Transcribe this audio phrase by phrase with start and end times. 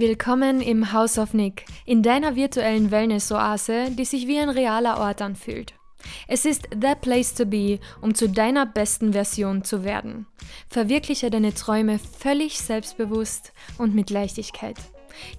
[0.00, 5.20] Willkommen im House of Nick, in deiner virtuellen Wellness-Oase, die sich wie ein realer Ort
[5.20, 5.74] anfühlt.
[6.28, 10.28] Es ist the place to be, um zu deiner besten Version zu werden.
[10.68, 14.76] Verwirkliche deine Träume völlig selbstbewusst und mit Leichtigkeit.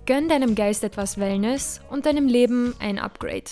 [0.05, 3.51] Gönn deinem Geist etwas Wellness und deinem Leben ein Upgrade.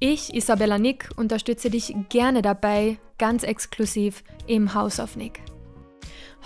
[0.00, 5.42] Ich, Isabella Nick, unterstütze dich gerne dabei, ganz exklusiv im House of Nick.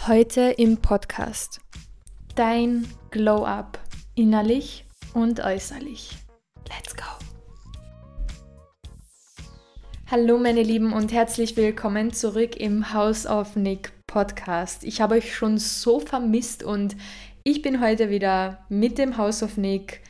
[0.09, 1.61] Heute im Podcast
[2.37, 3.79] dein Glow-up,
[4.15, 6.11] innerlich und äußerlich.
[6.69, 7.03] Let's go!
[10.11, 14.85] Hallo meine Lieben und herzlich willkommen zurück im House of Nick Podcast.
[14.85, 16.95] Ich habe euch schon so vermisst und
[17.43, 20.03] ich bin heute wieder mit dem House of Nick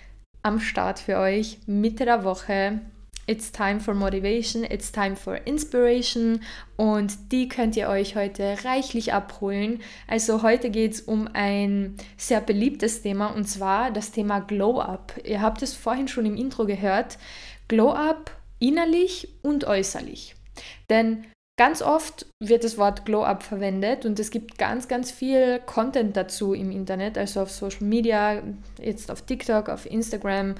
[0.42, 2.80] am Start für euch, Mitte der Woche.
[3.28, 6.40] It's time for motivation, it's time for inspiration
[6.76, 9.80] und die könnt ihr euch heute reichlich abholen.
[10.06, 15.14] Also heute geht es um ein sehr beliebtes Thema und zwar das Thema Glow Up.
[15.24, 17.18] Ihr habt es vorhin schon im Intro gehört.
[17.66, 20.36] Glow Up innerlich und äußerlich.
[20.88, 21.24] Denn
[21.58, 26.14] Ganz oft wird das Wort Glow Up verwendet und es gibt ganz, ganz viel Content
[26.14, 28.42] dazu im Internet, also auf Social Media,
[28.78, 30.56] jetzt auf TikTok, auf Instagram,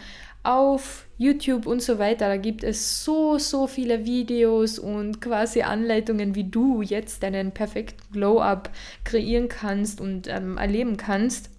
[0.47, 2.28] auf YouTube und so weiter.
[2.28, 8.12] Da gibt es so, so viele Videos und quasi Anleitungen, wie du jetzt deinen perfekten
[8.12, 8.70] Glow-Up
[9.05, 11.50] kreieren kannst und ähm, erleben kannst.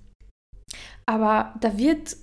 [1.05, 2.17] Aber da wird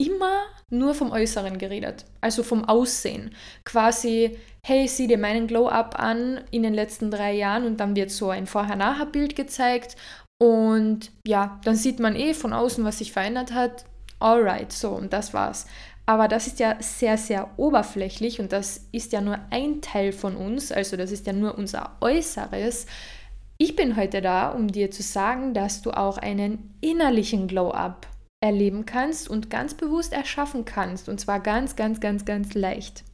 [0.00, 3.34] immer nur vom Äußeren geredet, also vom Aussehen.
[3.64, 8.10] Quasi, hey, sieh dir meinen Glow-Up an in den letzten drei Jahren und dann wird
[8.10, 9.96] so ein Vorher-Nachher-Bild gezeigt
[10.42, 13.84] und ja, dann sieht man eh von außen, was sich verändert hat.
[14.18, 15.66] Alright, so und das war's.
[16.06, 20.36] Aber das ist ja sehr, sehr oberflächlich und das ist ja nur ein Teil von
[20.36, 22.86] uns, also das ist ja nur unser Äußeres.
[23.56, 28.08] Ich bin heute da, um dir zu sagen, dass du auch einen innerlichen Glow-up
[28.40, 31.08] erleben kannst und ganz bewusst erschaffen kannst.
[31.08, 33.04] Und zwar ganz, ganz, ganz, ganz leicht.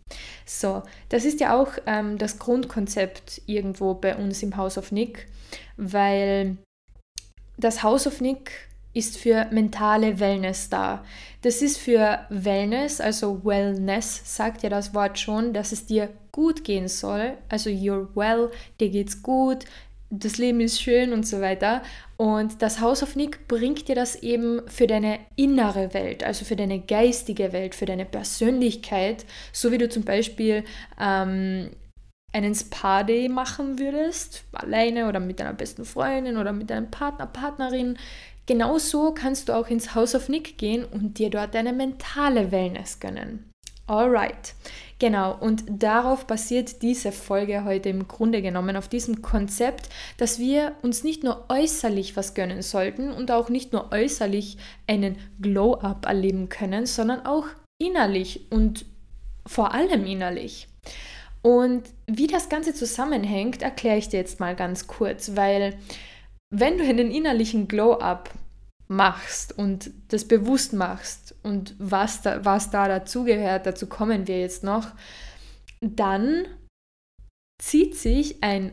[0.47, 5.27] So, das ist ja auch ähm, das Grundkonzept irgendwo bei uns im House of Nick,
[5.77, 6.57] weil
[7.59, 8.68] das House of Nick
[8.99, 11.05] ist für mentale Wellness da.
[11.43, 16.65] Das ist für Wellness, also Wellness, sagt ja das Wort schon, dass es dir gut
[16.65, 17.35] gehen soll.
[17.49, 18.51] Also you're well,
[18.81, 19.65] dir geht's gut,
[20.11, 21.83] das Leben ist schön und so weiter.
[22.17, 26.57] Und das House of Nick bringt dir das eben für deine innere Welt, also für
[26.57, 30.65] deine geistige Welt, für deine Persönlichkeit, so wie du zum Beispiel
[31.01, 31.71] ähm,
[32.33, 37.97] einen Spa-Day machen würdest, alleine oder mit deiner besten Freundin oder mit deinem Partner, Partnerin,
[38.49, 42.99] Genauso kannst du auch ins House of Nick gehen und dir dort deine mentale Wellness
[42.99, 43.45] gönnen.
[43.87, 44.55] Alright,
[44.99, 50.77] genau, und darauf basiert diese Folge heute im Grunde genommen, auf diesem Konzept, dass wir
[50.81, 54.57] uns nicht nur äußerlich was gönnen sollten und auch nicht nur äußerlich
[54.87, 58.87] einen Glow-up erleben können, sondern auch innerlich und
[59.45, 60.69] vor allem innerlich.
[61.43, 65.79] Und wie das Ganze zusammenhängt, erkläre ich dir jetzt mal ganz kurz, weil
[66.51, 68.31] wenn du einen innerlichen Glow-up
[68.89, 74.65] machst und das bewusst machst und was da, was da dazugehört, dazu kommen wir jetzt
[74.65, 74.93] noch,
[75.81, 76.47] dann
[77.63, 78.73] zieht sich ein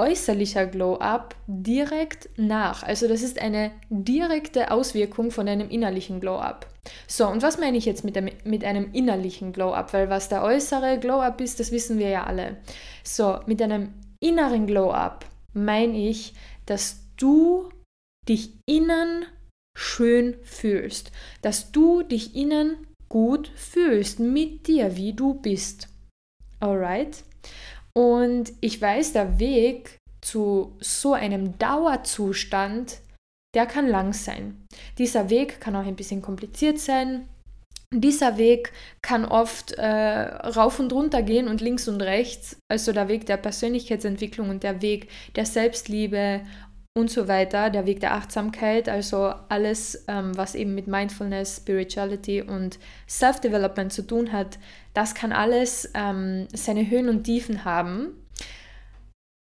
[0.00, 2.82] äußerlicher Glow-up direkt nach.
[2.82, 6.66] Also das ist eine direkte Auswirkung von einem innerlichen Glow-up.
[7.06, 9.92] So, und was meine ich jetzt mit, dem, mit einem innerlichen Glow-up?
[9.92, 12.56] Weil was der äußere Glow-up ist, das wissen wir ja alle.
[13.04, 16.34] So, mit einem inneren Glow-up meine ich,
[16.66, 17.68] dass du
[18.28, 19.26] dich innen
[19.76, 21.12] schön fühlst,
[21.42, 25.88] dass du dich innen gut fühlst mit dir, wie du bist.
[26.60, 27.24] Alright?
[28.00, 32.98] Und ich weiß, der Weg zu so einem Dauerzustand,
[33.54, 34.66] der kann lang sein.
[34.96, 37.28] Dieser Weg kann auch ein bisschen kompliziert sein.
[37.92, 38.72] Dieser Weg
[39.02, 42.56] kann oft äh, rauf und runter gehen und links und rechts.
[42.70, 46.40] Also der Weg der Persönlichkeitsentwicklung und der Weg der Selbstliebe
[46.98, 52.42] und so weiter, der Weg der Achtsamkeit, also alles, ähm, was eben mit Mindfulness, Spirituality
[52.42, 52.78] und
[53.08, 54.58] Self-Development zu tun hat,
[54.92, 58.12] das kann alles ähm, seine Höhen und Tiefen haben.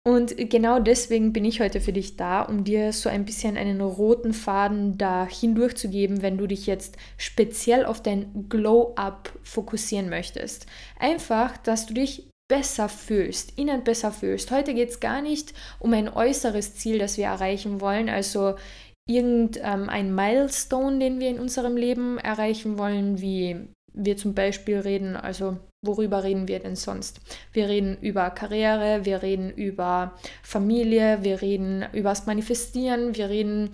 [0.04, 3.80] Und genau deswegen bin ich heute für dich da, um dir so ein bisschen einen
[3.80, 10.66] roten Faden da hindurchzugeben, wenn du dich jetzt speziell auf dein Glow-Up fokussieren möchtest.
[11.00, 14.50] Einfach, dass du dich besser fühlst, innen besser fühlst.
[14.50, 18.54] Heute geht es gar nicht um ein äußeres Ziel, das wir erreichen wollen, also
[19.08, 23.56] irgendein ähm, Milestone, den wir in unserem Leben erreichen wollen, wie
[23.92, 27.20] wir zum Beispiel reden, also worüber reden wir denn sonst?
[27.52, 33.70] Wir reden über Karriere, wir reden über Familie, wir reden über das Manifestieren, wir reden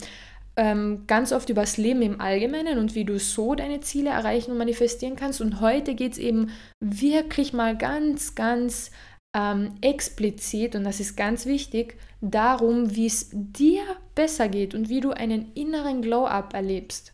[0.56, 4.52] ähm, ganz oft über das Leben im Allgemeinen und wie du so deine Ziele erreichen
[4.52, 5.40] und manifestieren kannst.
[5.40, 6.50] Und heute geht es eben
[6.80, 8.90] wirklich mal ganz, ganz
[9.34, 13.82] ähm, explizit, und das ist ganz wichtig, darum, wie es dir
[14.14, 17.12] besser geht und wie du einen inneren Glow-up erlebst.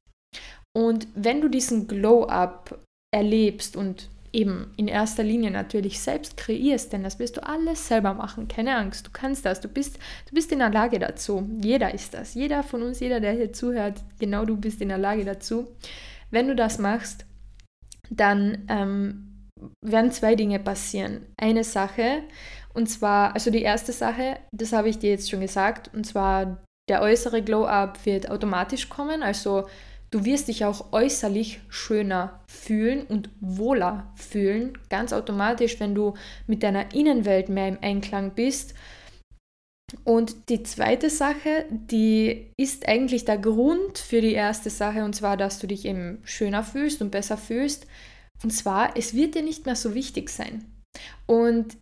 [0.76, 2.84] Und wenn du diesen Glow-up
[3.14, 8.14] erlebst und eben in erster Linie natürlich selbst kreierst, denn das wirst du alles selber
[8.14, 8.48] machen.
[8.48, 9.98] Keine Angst, du kannst das, du bist,
[10.28, 11.48] du bist in der Lage dazu.
[11.62, 12.34] Jeder ist das.
[12.34, 15.68] Jeder von uns, jeder, der hier zuhört, genau du bist in der Lage dazu.
[16.30, 17.24] Wenn du das machst,
[18.10, 19.48] dann ähm,
[19.84, 21.26] werden zwei Dinge passieren.
[21.36, 22.22] Eine Sache,
[22.74, 26.62] und zwar, also die erste Sache, das habe ich dir jetzt schon gesagt, und zwar
[26.88, 29.66] der äußere Glow-up wird automatisch kommen, also
[30.10, 36.14] Du wirst dich auch äußerlich schöner fühlen und wohler fühlen, ganz automatisch, wenn du
[36.46, 38.74] mit deiner Innenwelt mehr im Einklang bist.
[40.04, 45.36] Und die zweite Sache, die ist eigentlich der Grund für die erste Sache, und zwar,
[45.36, 47.86] dass du dich eben schöner fühlst und besser fühlst.
[48.42, 50.64] Und zwar, es wird dir nicht mehr so wichtig sein.
[51.26, 51.76] Und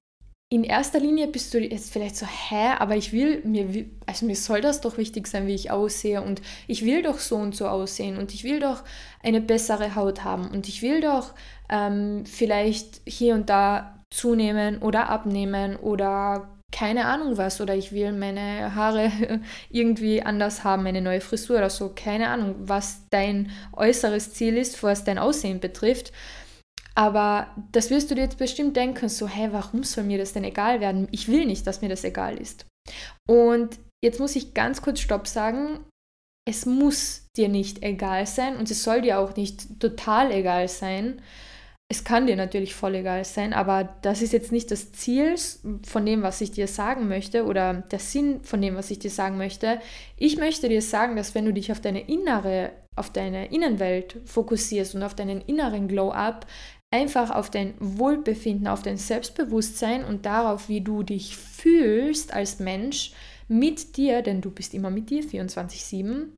[0.49, 4.37] in erster Linie bist du jetzt vielleicht so, hä, aber ich will, mir, also mir
[4.37, 7.67] soll das doch wichtig sein, wie ich aussehe und ich will doch so und so
[7.67, 8.85] aussehen und ich will doch
[9.25, 11.35] eine bessere Haut haben und ich will doch
[11.69, 18.13] ähm, vielleicht hier und da zunehmen oder abnehmen oder keine Ahnung was oder ich will
[18.13, 19.11] meine Haare
[19.71, 24.81] irgendwie anders haben, eine neue Frisur oder so, keine Ahnung, was dein äußeres Ziel ist,
[24.85, 26.13] was dein Aussehen betrifft.
[26.97, 30.45] Aber das wirst du dir jetzt bestimmt denken, so, hä, warum soll mir das denn
[30.45, 31.09] egal werden?
[31.11, 32.67] Ich will nicht, dass mir das egal ist.
[33.29, 35.85] Und jetzt muss ich ganz kurz Stopp sagen.
[36.49, 41.21] Es muss dir nicht egal sein und es soll dir auch nicht total egal sein.
[41.89, 45.37] Es kann dir natürlich voll egal sein, aber das ist jetzt nicht das Ziel
[45.85, 49.11] von dem, was ich dir sagen möchte oder der Sinn von dem, was ich dir
[49.11, 49.81] sagen möchte.
[50.17, 54.97] Ich möchte dir sagen, dass wenn du dich auf deine innere, auf deine Innenwelt fokussierst
[54.97, 56.47] und auf deinen inneren Glow-up,
[56.97, 63.13] einfach auf dein Wohlbefinden, auf dein Selbstbewusstsein und darauf, wie du dich fühlst als Mensch
[63.49, 66.33] mit dir, denn du bist immer mit dir 24/7,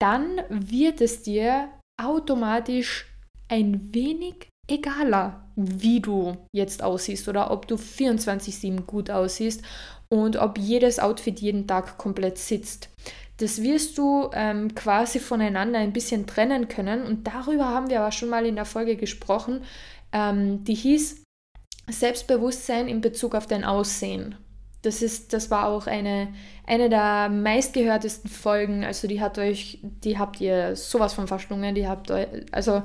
[0.00, 1.68] dann wird es dir
[2.02, 3.06] automatisch
[3.48, 9.62] ein wenig egaler, wie du jetzt aussiehst oder ob du 24/7 gut aussiehst
[10.10, 12.88] und ob jedes Outfit jeden Tag komplett sitzt.
[13.38, 17.02] Das wirst du ähm, quasi voneinander ein bisschen trennen können.
[17.02, 19.62] Und darüber haben wir aber schon mal in der Folge gesprochen,
[20.12, 21.24] ähm, die hieß
[21.90, 24.36] Selbstbewusstsein in Bezug auf dein Aussehen.
[24.82, 26.32] Das, ist, das war auch eine,
[26.66, 28.84] eine der meistgehörtesten Folgen.
[28.84, 31.74] Also die hat euch, die habt ihr sowas von verschlungen.
[31.74, 32.82] Die habt euch, also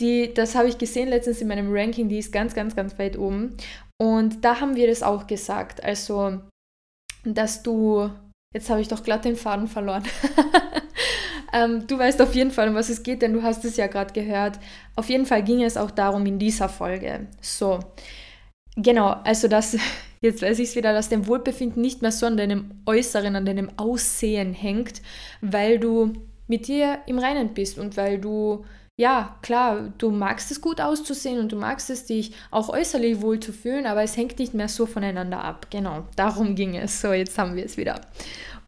[0.00, 3.16] die, das habe ich gesehen letztens in meinem Ranking, die ist ganz, ganz, ganz weit
[3.18, 3.56] oben.
[4.00, 5.82] Und da haben wir das auch gesagt.
[5.82, 6.40] Also,
[7.24, 8.10] dass du
[8.54, 10.04] Jetzt habe ich doch glatt den Faden verloren.
[11.52, 13.88] ähm, du weißt auf jeden Fall, um was es geht, denn du hast es ja
[13.88, 14.60] gerade gehört.
[14.94, 17.26] Auf jeden Fall ging es auch darum in dieser Folge.
[17.40, 17.80] So,
[18.76, 19.76] genau, also das,
[20.20, 23.44] jetzt weiß ich es wieder, dass dein Wohlbefinden nicht mehr so an deinem Äußeren, an
[23.44, 25.02] deinem Aussehen hängt,
[25.40, 26.12] weil du
[26.46, 28.64] mit dir im Reinen bist und weil du
[28.96, 33.40] ja, klar, du magst es gut auszusehen und du magst es, dich auch äußerlich wohl
[33.40, 35.66] zu fühlen, aber es hängt nicht mehr so voneinander ab.
[35.70, 37.00] Genau, darum ging es.
[37.00, 38.00] So, jetzt haben wir es wieder.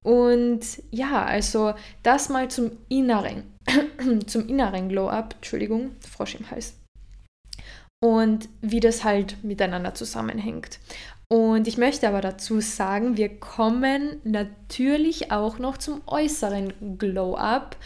[0.02, 3.44] Und ja, also das mal zum Inneren,
[4.26, 6.74] zum inneren Glow-Up, Entschuldigung, Frosch im Hals.
[8.02, 10.80] Und wie das halt miteinander zusammenhängt.
[11.28, 17.76] Und ich möchte aber dazu sagen, wir kommen natürlich auch noch zum äußeren Glow-Up.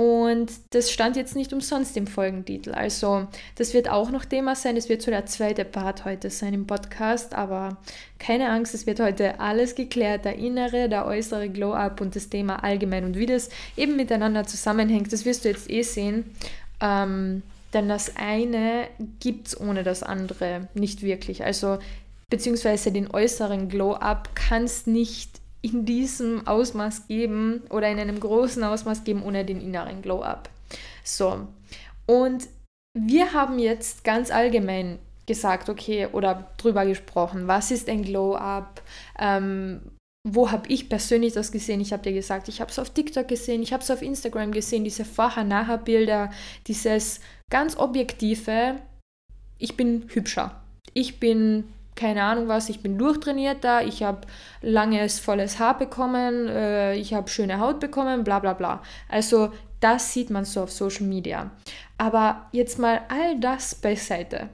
[0.00, 2.72] Und das stand jetzt nicht umsonst im Folgentitel.
[2.72, 3.26] Also
[3.56, 4.74] das wird auch noch Thema sein.
[4.74, 7.34] Das wird so der zweite Part heute sein im Podcast.
[7.34, 7.76] Aber
[8.18, 10.24] keine Angst, es wird heute alles geklärt.
[10.24, 13.04] Der innere, der äußere Glow-up und das Thema allgemein.
[13.04, 16.34] Und wie das eben miteinander zusammenhängt, das wirst du jetzt eh sehen.
[16.80, 17.42] Ähm,
[17.74, 18.86] denn das eine
[19.20, 21.44] gibt es ohne das andere nicht wirklich.
[21.44, 21.78] Also
[22.30, 29.04] beziehungsweise den äußeren Glow-up kannst nicht in diesem Ausmaß geben oder in einem großen Ausmaß
[29.04, 30.48] geben ohne den inneren Glow-up.
[31.04, 31.46] So,
[32.06, 32.48] und
[32.98, 38.82] wir haben jetzt ganz allgemein gesagt, okay, oder drüber gesprochen, was ist ein Glow-up?
[39.18, 39.80] Ähm,
[40.28, 41.80] wo habe ich persönlich das gesehen?
[41.80, 44.52] Ich habe dir gesagt, ich habe es auf TikTok gesehen, ich habe es auf Instagram
[44.52, 46.30] gesehen, diese Vorher-Nachher-Bilder,
[46.66, 48.76] dieses ganz objektive,
[49.58, 50.62] ich bin hübscher,
[50.92, 51.64] ich bin
[52.00, 54.26] keine Ahnung was, ich bin durchtrainierter, ich habe
[54.62, 58.82] langes, volles Haar bekommen, äh, ich habe schöne Haut bekommen, bla bla bla.
[59.10, 61.50] Also das sieht man so auf Social Media.
[61.98, 64.48] Aber jetzt mal all das beiseite.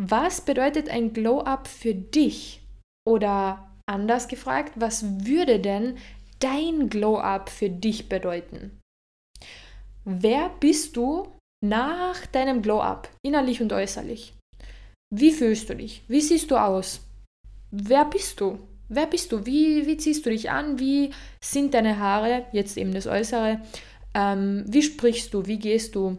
[0.00, 2.62] Was bedeutet ein Glow-up für dich?
[3.06, 5.98] Oder anders gefragt, was würde denn
[6.40, 8.80] dein Glow-up für dich bedeuten?
[10.06, 11.28] Wer bist du
[11.62, 14.32] nach deinem Glow-up, innerlich und äußerlich?
[15.14, 16.02] Wie fühlst du dich?
[16.08, 17.00] Wie siehst du aus?
[17.70, 18.58] Wer bist du?
[18.88, 19.44] Wer bist du?
[19.44, 20.78] Wie, wie ziehst du dich an?
[20.78, 22.46] Wie sind deine Haare?
[22.52, 23.60] Jetzt eben das Äußere.
[24.14, 25.46] Ähm, wie sprichst du?
[25.46, 26.16] Wie gehst du?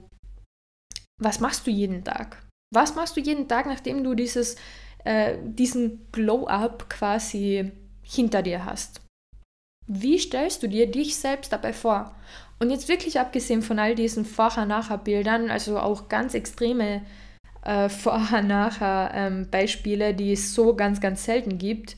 [1.19, 2.43] Was machst du jeden Tag?
[2.71, 4.57] Was machst du jeden Tag, nachdem du dieses,
[5.05, 7.71] äh, diesen Glow-up quasi
[8.03, 9.01] hinter dir hast?
[9.87, 12.15] Wie stellst du dir dich selbst dabei vor?
[12.59, 17.03] Und jetzt wirklich abgesehen von all diesen Vorher-Nachher-Bildern, also auch ganz extreme
[17.65, 21.97] äh, Vorher-Nachher-Beispiele, ähm, die es so ganz, ganz selten gibt,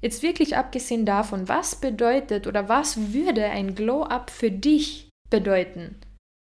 [0.00, 5.96] Jetzt wirklich abgesehen davon, was bedeutet oder was würde ein Glow-up für dich bedeuten?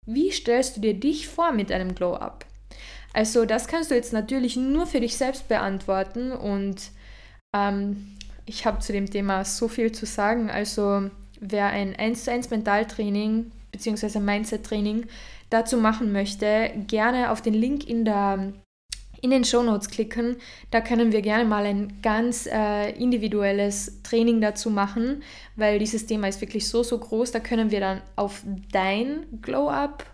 [0.05, 2.46] Wie stellst du dir dich vor mit einem Glow-up?
[3.13, 6.91] Also das kannst du jetzt natürlich nur für dich selbst beantworten und
[7.55, 8.15] ähm,
[8.46, 10.50] ich habe zu dem Thema so viel zu sagen.
[10.50, 14.20] Also wer ein 1 zu 1 Mentaltraining bzw.
[14.20, 15.08] Mindset-Training
[15.51, 18.53] dazu machen möchte, gerne auf den Link in der
[19.24, 20.38] in den Show Notes klicken.
[20.72, 25.22] Da können wir gerne mal ein ganz äh, individuelles Training dazu machen,
[25.55, 27.31] weil dieses Thema ist wirklich so, so groß.
[27.31, 30.05] Da können wir dann auf dein Glow-Up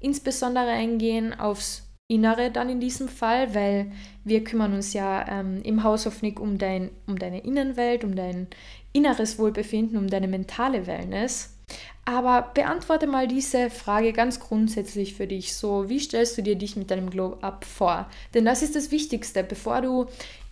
[0.00, 3.90] insbesondere eingehen, aufs Innere dann in diesem Fall, weil
[4.22, 8.14] wir kümmern uns ja ähm, im House of Nick um, dein, um deine Innenwelt, um
[8.14, 8.46] dein
[8.92, 11.55] inneres Wohlbefinden, um deine mentale Wellness.
[12.04, 15.54] Aber beantworte mal diese Frage ganz grundsätzlich für dich.
[15.54, 18.08] So, wie stellst du dir dich mit deinem Glow-Up vor?
[18.32, 20.06] Denn das ist das Wichtigste, bevor du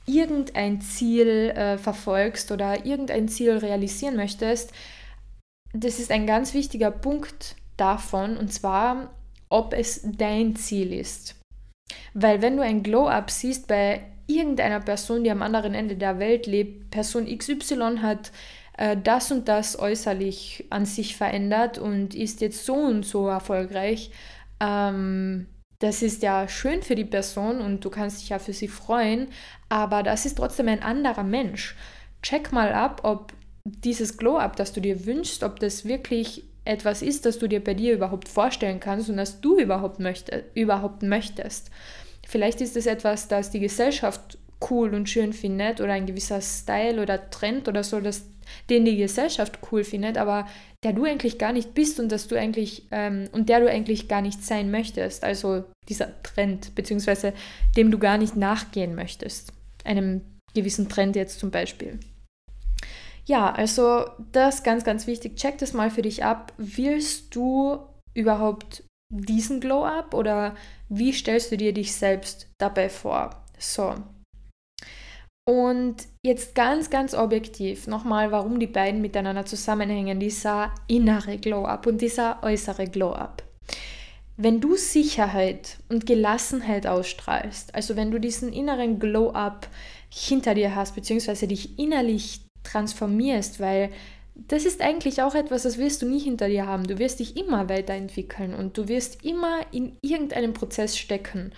[0.07, 4.73] irgendein Ziel äh, verfolgst oder irgendein Ziel realisieren möchtest.
[5.73, 9.11] Das ist ein ganz wichtiger Punkt davon, und zwar,
[9.49, 11.37] ob es dein Ziel ist.
[12.13, 16.47] Weil wenn du ein Glow-Up siehst bei irgendeiner Person, die am anderen Ende der Welt
[16.47, 18.33] lebt, Person XY hat
[18.77, 24.11] äh, das und das äußerlich an sich verändert und ist jetzt so und so erfolgreich.
[24.61, 25.47] Ähm,
[25.79, 29.29] das ist ja schön für die Person und du kannst dich ja für sie freuen,
[29.69, 31.77] aber das ist trotzdem ein anderer Mensch.
[32.23, 33.33] Check mal ab, ob
[33.65, 37.75] dieses Glow-up, das du dir wünschst, ob das wirklich etwas ist, das du dir bei
[37.75, 41.71] dir überhaupt vorstellen kannst und das du überhaupt, möchte, überhaupt möchtest.
[42.27, 44.39] Vielleicht ist es etwas, das die Gesellschaft
[44.71, 48.25] cool und schön findet oder ein gewisser Style oder Trend oder so, das
[48.71, 50.47] den die Gesellschaft cool findet, aber
[50.83, 54.09] der du eigentlich gar nicht bist und dass du eigentlich ähm, und der du eigentlich
[54.09, 55.25] gar nicht sein möchtest.
[55.25, 57.33] Also dieser Trend, beziehungsweise
[57.77, 59.53] dem du gar nicht nachgehen möchtest.
[59.85, 60.23] Einem
[60.55, 61.99] gewissen Trend jetzt zum Beispiel.
[63.27, 65.37] Ja, also das ganz, ganz wichtig.
[65.37, 66.53] Check das mal für dich ab.
[66.59, 67.79] Willst du
[68.13, 70.55] überhaupt diesen Glow-up oder
[70.89, 73.45] wie stellst du dir dich selbst dabei vor?
[73.59, 73.95] So,
[75.47, 82.01] und jetzt ganz, ganz objektiv nochmal, warum die beiden miteinander zusammenhängen, dieser innere Glow-up und
[82.01, 83.43] dieser äußere Glow-up.
[84.37, 89.69] Wenn du Sicherheit und Gelassenheit ausstrahlst, also wenn du diesen inneren Glow-up
[90.09, 93.91] hinter dir hast, beziehungsweise dich innerlich transformierst, weil
[94.35, 96.85] das ist eigentlich auch etwas, das wirst du nie hinter dir haben.
[96.85, 101.53] Du wirst dich immer weiterentwickeln und du wirst immer in irgendeinem Prozess stecken.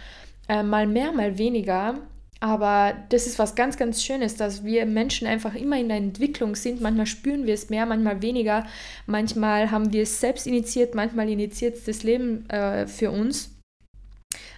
[0.46, 1.94] Äh, mal mehr, mal weniger.
[2.40, 6.54] Aber das ist was ganz, ganz Schönes, dass wir Menschen einfach immer in der Entwicklung
[6.54, 6.80] sind.
[6.80, 8.66] Manchmal spüren wir es mehr, manchmal weniger.
[9.06, 13.56] Manchmal haben wir es selbst initiiert, manchmal initiiert es das Leben äh, für uns.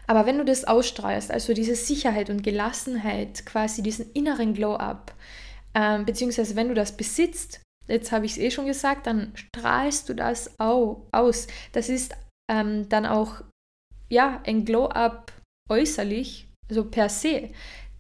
[0.09, 5.15] Aber wenn du das ausstrahlst, also diese Sicherheit und Gelassenheit, quasi diesen inneren Glow-up,
[5.75, 10.09] äh, beziehungsweise wenn du das besitzt, jetzt habe ich es eh schon gesagt, dann strahlst
[10.09, 11.47] du das au aus.
[11.73, 12.17] Das ist
[12.51, 13.43] ähm, dann auch
[14.09, 15.33] ja, ein Glow-up
[15.69, 17.51] äußerlich so per se.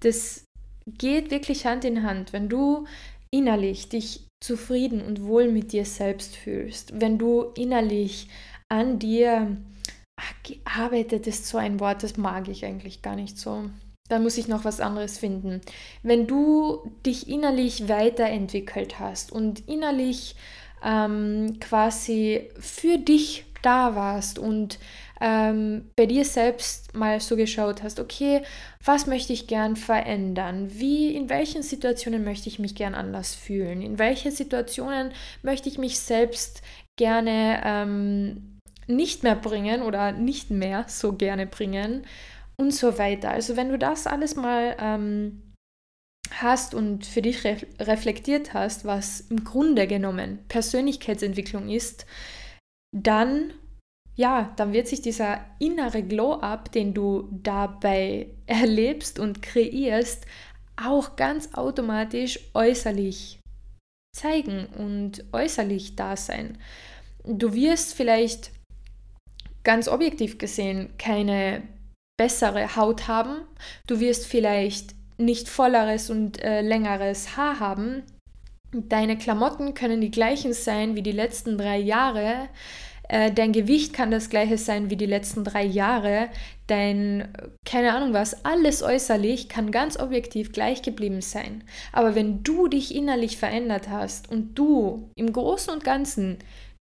[0.00, 0.44] Das
[0.87, 2.32] geht wirklich Hand in Hand.
[2.32, 2.87] Wenn du
[3.30, 8.28] innerlich dich zufrieden und wohl mit dir selbst fühlst, wenn du innerlich
[8.68, 9.56] an dir
[10.16, 13.70] ach, gearbeitet ist so ein Wort, das mag ich eigentlich gar nicht so.
[14.08, 15.60] Da muss ich noch was anderes finden.
[16.02, 20.34] Wenn du dich innerlich weiterentwickelt hast und innerlich
[20.82, 24.78] ähm, quasi für dich da warst und
[25.20, 28.42] ähm, bei dir selbst mal so geschaut hast, okay,
[28.84, 30.68] was möchte ich gern verändern?
[30.72, 33.82] Wie, in welchen Situationen möchte ich mich gern anders fühlen?
[33.82, 36.62] In welchen Situationen möchte ich mich selbst
[36.96, 42.04] gerne ähm, nicht mehr bringen oder nicht mehr so gerne bringen?
[42.60, 43.30] Und so weiter.
[43.30, 45.48] Also wenn du das alles mal ähm,
[46.32, 52.06] hast und für dich re reflektiert hast, was im Grunde genommen Persönlichkeitsentwicklung ist,
[52.92, 53.52] dann
[54.18, 60.26] ja, dann wird sich dieser innere Glow-up, den du dabei erlebst und kreierst,
[60.76, 63.38] auch ganz automatisch äußerlich
[64.16, 66.58] zeigen und äußerlich da sein.
[67.25, 68.50] Du wirst vielleicht
[69.62, 71.62] ganz objektiv gesehen keine
[72.18, 73.42] bessere Haut haben.
[73.87, 78.02] Du wirst vielleicht nicht volleres und äh, längeres Haar haben.
[78.72, 82.48] Deine Klamotten können die gleichen sein wie die letzten drei Jahre.
[83.08, 86.28] Äh, dein Gewicht kann das gleiche sein wie die letzten drei Jahre.
[86.66, 87.28] Dein,
[87.64, 91.64] keine Ahnung was, alles äußerlich kann ganz objektiv gleich geblieben sein.
[91.92, 96.38] Aber wenn du dich innerlich verändert hast und du im Großen und Ganzen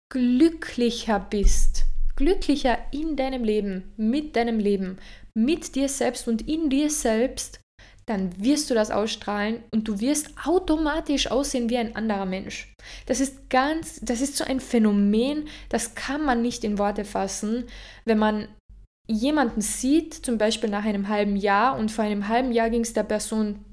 [0.09, 1.85] glücklicher bist,
[2.17, 4.97] glücklicher in deinem Leben, mit deinem Leben,
[5.33, 7.61] mit dir selbst und in dir selbst,
[8.07, 12.73] dann wirst du das ausstrahlen und du wirst automatisch aussehen wie ein anderer Mensch.
[13.05, 17.65] Das ist ganz, das ist so ein Phänomen, das kann man nicht in Worte fassen,
[18.05, 18.47] wenn man
[19.09, 22.93] jemanden sieht, zum Beispiel nach einem halben Jahr und vor einem halben Jahr ging es
[22.93, 23.63] der Person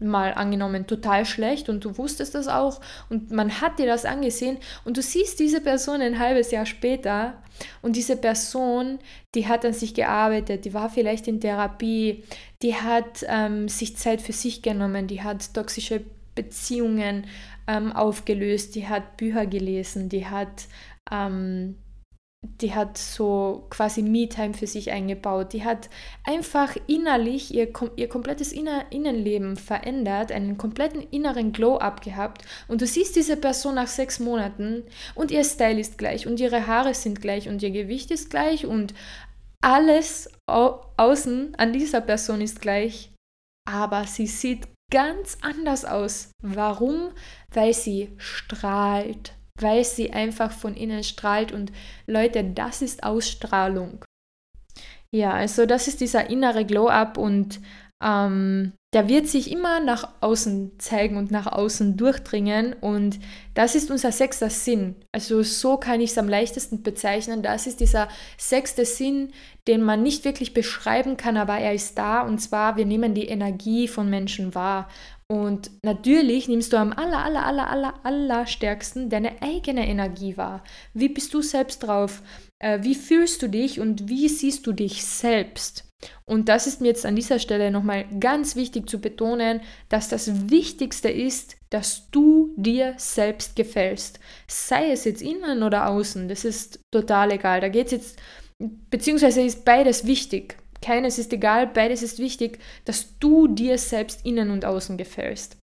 [0.00, 4.58] mal angenommen total schlecht und du wusstest das auch und man hat dir das angesehen
[4.84, 7.42] und du siehst diese Person ein halbes Jahr später
[7.82, 8.98] und diese Person,
[9.34, 12.24] die hat an sich gearbeitet, die war vielleicht in Therapie,
[12.62, 16.02] die hat ähm, sich Zeit für sich genommen, die hat toxische
[16.34, 17.26] Beziehungen
[17.66, 20.66] ähm, aufgelöst, die hat Bücher gelesen, die hat
[21.10, 21.76] ähm,
[22.60, 25.52] die hat so quasi Me-Time für sich eingebaut.
[25.52, 25.88] Die hat
[26.24, 32.42] einfach innerlich ihr, ihr komplettes Inner Innenleben verändert, einen kompletten inneren Glow-up gehabt.
[32.66, 36.66] Und du siehst diese Person nach sechs Monaten und ihr Style ist gleich und ihre
[36.66, 38.94] Haare sind gleich und ihr Gewicht ist gleich und
[39.60, 43.12] alles au außen an dieser Person ist gleich.
[43.68, 46.30] Aber sie sieht ganz anders aus.
[46.42, 47.10] Warum?
[47.52, 51.72] Weil sie strahlt weil sie einfach von innen strahlt und
[52.06, 54.04] Leute, das ist Ausstrahlung.
[55.10, 57.60] Ja, also das ist dieser innere Glow-up und
[58.02, 63.18] ähm, der wird sich immer nach außen zeigen und nach außen durchdringen und
[63.54, 64.96] das ist unser sechster Sinn.
[65.12, 67.42] Also so kann ich es am leichtesten bezeichnen.
[67.42, 69.32] Das ist dieser sechste Sinn,
[69.66, 73.28] den man nicht wirklich beschreiben kann, aber er ist da und zwar wir nehmen die
[73.28, 74.88] Energie von Menschen wahr
[75.30, 80.64] und natürlich nimmst du am aller, aller, aller, aller, aller stärksten deine eigene Energie wahr.
[80.94, 82.22] Wie bist du selbst drauf?
[82.58, 85.84] Äh, wie fühlst du dich und wie siehst du dich selbst?
[86.24, 89.60] Und das ist mir jetzt an dieser Stelle nochmal ganz wichtig zu betonen,
[89.90, 94.20] dass das Wichtigste ist, dass du dir selbst gefällst.
[94.46, 97.60] Sei es jetzt innen oder außen, das ist total egal.
[97.60, 98.18] Da geht es jetzt,
[98.58, 100.56] beziehungsweise ist beides wichtig.
[100.82, 105.56] Keines ist egal, beides ist wichtig, dass du dir selbst innen und außen gefällst.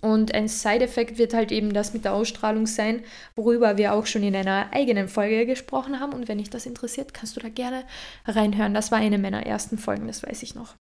[0.00, 3.02] Und ein Side-Effekt wird halt eben das mit der Ausstrahlung sein,
[3.36, 6.12] worüber wir auch schon in einer eigenen Folge gesprochen haben.
[6.12, 7.84] Und wenn dich das interessiert, kannst du da gerne
[8.26, 8.74] reinhören.
[8.74, 10.74] Das war eine meiner ersten Folgen, das weiß ich noch.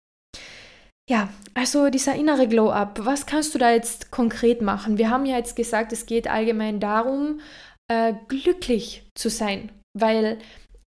[1.07, 4.97] Ja, also dieser innere Glow-up, was kannst du da jetzt konkret machen?
[4.97, 7.41] Wir haben ja jetzt gesagt, es geht allgemein darum,
[7.87, 9.71] äh, glücklich zu sein.
[9.93, 10.39] Weil,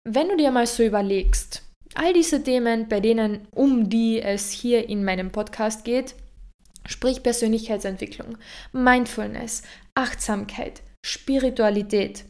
[0.07, 1.64] wenn du dir mal so überlegst,
[1.97, 6.15] All diese Themen, bei denen um die es hier in meinem Podcast geht,
[6.85, 8.37] sprich Persönlichkeitsentwicklung,
[8.73, 9.63] Mindfulness,
[9.95, 12.25] Achtsamkeit, Spiritualität.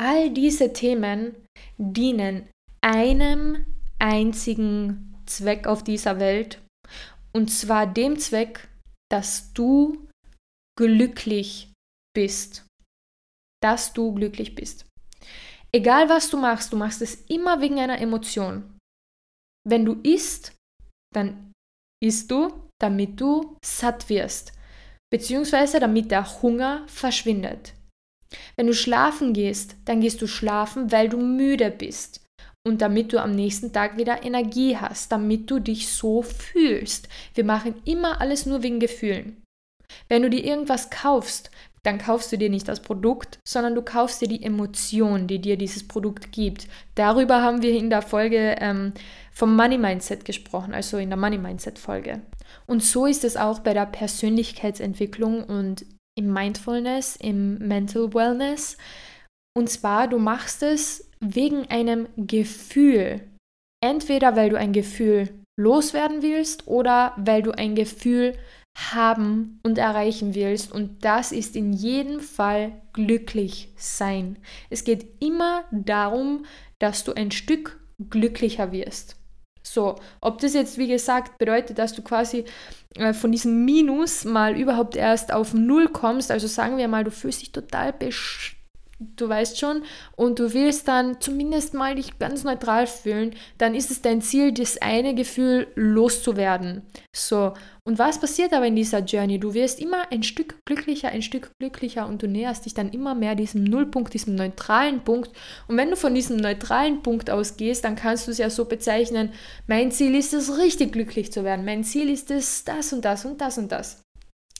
[0.00, 1.36] All diese Themen
[1.76, 2.48] dienen
[2.80, 3.64] einem
[4.00, 6.60] einzigen Zweck auf dieser Welt,
[7.32, 8.68] und zwar dem Zweck,
[9.10, 10.08] dass du
[10.76, 11.72] glücklich
[12.14, 12.66] bist.
[13.62, 14.87] Dass du glücklich bist.
[15.72, 18.78] Egal was du machst, du machst es immer wegen einer Emotion.
[19.68, 20.56] Wenn du isst,
[21.14, 21.52] dann
[22.02, 22.50] isst du,
[22.80, 24.52] damit du satt wirst,
[25.12, 27.74] beziehungsweise damit der Hunger verschwindet.
[28.56, 32.24] Wenn du schlafen gehst, dann gehst du schlafen, weil du müde bist
[32.66, 37.08] und damit du am nächsten Tag wieder Energie hast, damit du dich so fühlst.
[37.34, 39.42] Wir machen immer alles nur wegen Gefühlen.
[40.08, 41.50] Wenn du dir irgendwas kaufst,
[41.88, 45.56] dann kaufst du dir nicht das Produkt, sondern du kaufst dir die Emotion, die dir
[45.56, 46.68] dieses Produkt gibt.
[46.94, 48.92] Darüber haben wir in der Folge ähm,
[49.32, 52.20] vom Money Mindset gesprochen, also in der Money Mindset Folge.
[52.66, 58.76] Und so ist es auch bei der Persönlichkeitsentwicklung und im Mindfulness, im Mental Wellness.
[59.56, 63.22] Und zwar, du machst es wegen einem Gefühl.
[63.82, 68.34] Entweder weil du ein Gefühl loswerden willst oder weil du ein Gefühl
[68.78, 70.72] haben und erreichen willst.
[70.72, 74.38] Und das ist in jedem Fall glücklich sein.
[74.70, 76.44] Es geht immer darum,
[76.78, 79.16] dass du ein Stück glücklicher wirst.
[79.62, 82.44] So, ob das jetzt, wie gesagt, bedeutet, dass du quasi
[82.94, 87.10] äh, von diesem Minus mal überhaupt erst auf Null kommst, also sagen wir mal, du
[87.10, 87.92] fühlst dich total
[88.98, 89.82] du weißt schon,
[90.16, 94.52] und du willst dann zumindest mal dich ganz neutral fühlen, dann ist es dein Ziel,
[94.52, 96.82] das eine Gefühl loszuwerden.
[97.12, 97.52] So,
[97.84, 99.40] und was passiert aber in dieser Journey?
[99.40, 103.14] Du wirst immer ein Stück glücklicher, ein Stück glücklicher und du näherst dich dann immer
[103.14, 105.30] mehr diesem Nullpunkt, diesem neutralen Punkt.
[105.68, 109.30] Und wenn du von diesem neutralen Punkt ausgehst, dann kannst du es ja so bezeichnen,
[109.66, 111.64] mein Ziel ist es, richtig glücklich zu werden.
[111.64, 114.02] Mein Ziel ist es, das und das und das und das.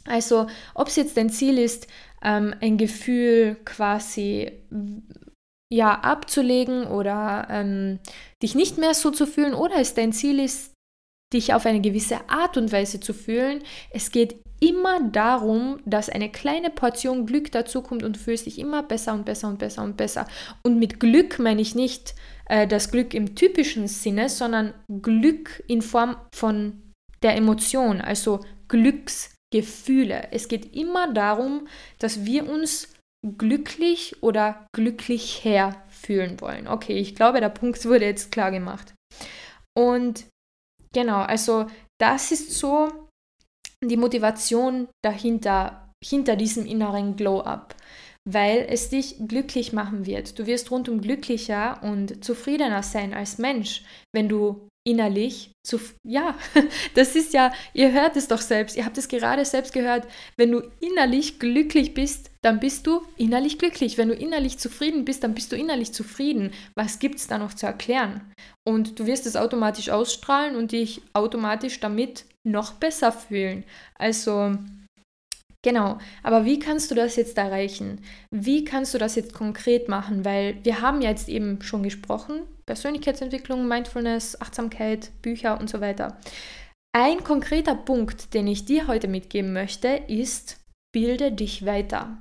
[0.08, 1.86] Also, ob es jetzt dein Ziel ist,
[2.22, 4.52] ähm, ein Gefühl quasi
[5.70, 7.98] ja abzulegen oder ähm,
[8.42, 10.72] dich nicht mehr so zu fühlen, oder es dein Ziel ist,
[11.32, 13.62] dich auf eine gewisse Art und Weise zu fühlen.
[13.90, 18.82] Es geht immer darum, dass eine kleine Portion Glück dazukommt und du fühlst dich immer
[18.82, 20.26] besser und besser und besser und besser.
[20.62, 22.14] Und mit Glück meine ich nicht
[22.46, 26.82] äh, das Glück im typischen Sinne, sondern Glück in Form von
[27.22, 30.28] der Emotion, also Glücks Gefühle.
[30.30, 32.92] Es geht immer darum, dass wir uns
[33.26, 36.68] glücklich oder glücklicher fühlen wollen.
[36.68, 38.94] Okay, ich glaube, der Punkt wurde jetzt klar gemacht.
[39.76, 40.26] Und
[40.92, 41.66] genau, also
[42.00, 43.08] das ist so
[43.84, 47.74] die Motivation dahinter, hinter diesem inneren Glow-up,
[48.28, 50.38] weil es dich glücklich machen wird.
[50.38, 53.84] Du wirst rundum glücklicher und zufriedener sein als Mensch,
[54.14, 56.34] wenn du innerlich zu, ja,
[56.94, 60.50] das ist ja, ihr hört es doch selbst, ihr habt es gerade selbst gehört, wenn
[60.50, 63.98] du innerlich glücklich bist, dann bist du innerlich glücklich.
[63.98, 66.52] Wenn du innerlich zufrieden bist, dann bist du innerlich zufrieden.
[66.74, 68.32] Was gibt es da noch zu erklären?
[68.64, 73.64] Und du wirst es automatisch ausstrahlen und dich automatisch damit noch besser fühlen.
[73.96, 74.56] Also,
[75.64, 78.00] Genau, aber wie kannst du das jetzt erreichen?
[78.30, 80.24] Wie kannst du das jetzt konkret machen?
[80.24, 86.16] Weil wir haben jetzt eben schon gesprochen, Persönlichkeitsentwicklung, Mindfulness, Achtsamkeit, Bücher und so weiter.
[86.96, 90.58] Ein konkreter Punkt, den ich dir heute mitgeben möchte, ist,
[90.92, 92.18] bilde dich weiter.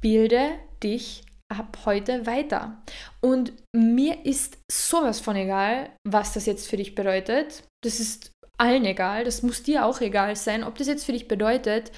[0.00, 2.82] Bilde dich ab heute weiter.
[3.20, 7.64] Und mir ist sowas von egal, was das jetzt für dich bedeutet.
[7.84, 11.28] Das ist allen egal, das muss dir auch egal sein, ob das jetzt für dich
[11.28, 11.90] bedeutet,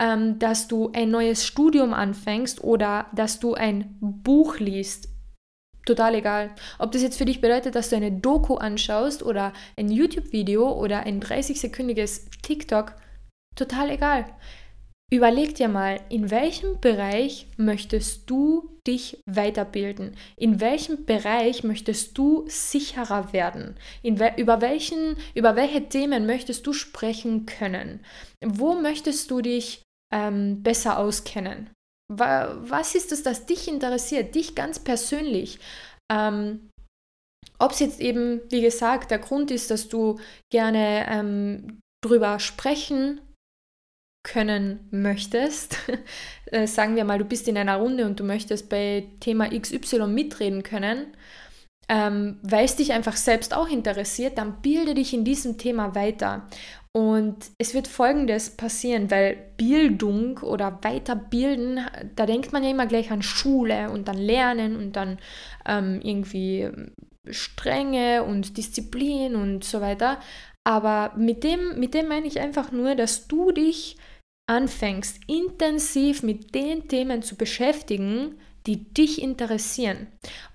[0.00, 5.08] ähm, dass du ein neues Studium anfängst oder dass du ein Buch liest.
[5.86, 6.50] Total egal.
[6.78, 11.00] Ob das jetzt für dich bedeutet, dass du eine Doku anschaust oder ein YouTube-Video oder
[11.00, 12.94] ein 30-sekündiges TikTok,
[13.56, 14.24] total egal.
[15.12, 20.14] Überleg dir mal, in welchem Bereich möchtest du dich weiterbilden?
[20.36, 23.74] In welchem Bereich möchtest du sicherer werden?
[24.04, 28.00] We über, welchen, über welche Themen möchtest du sprechen können?
[28.44, 31.70] Wo möchtest du dich ähm, besser auskennen?
[32.12, 35.60] Was ist es, das dich interessiert, dich ganz persönlich?
[36.10, 36.70] Ähm,
[37.58, 40.18] Ob es jetzt eben, wie gesagt, der Grund ist, dass du
[40.50, 43.20] gerne ähm, drüber sprechen
[44.26, 45.78] können möchtest,
[46.46, 50.08] äh, sagen wir mal, du bist in einer Runde und du möchtest bei Thema XY
[50.08, 51.16] mitreden können,
[51.90, 56.46] ähm, weil es dich einfach selbst auch interessiert, dann bilde dich in diesem Thema weiter.
[56.92, 61.80] Und es wird Folgendes passieren, weil Bildung oder Weiterbilden,
[62.14, 65.18] da denkt man ja immer gleich an Schule und dann Lernen und dann
[65.66, 66.68] ähm, irgendwie
[67.28, 70.20] Strenge und Disziplin und so weiter.
[70.62, 73.96] Aber mit dem, mit dem meine ich einfach nur, dass du dich
[74.48, 80.08] anfängst, intensiv mit den Themen zu beschäftigen, die dich interessieren.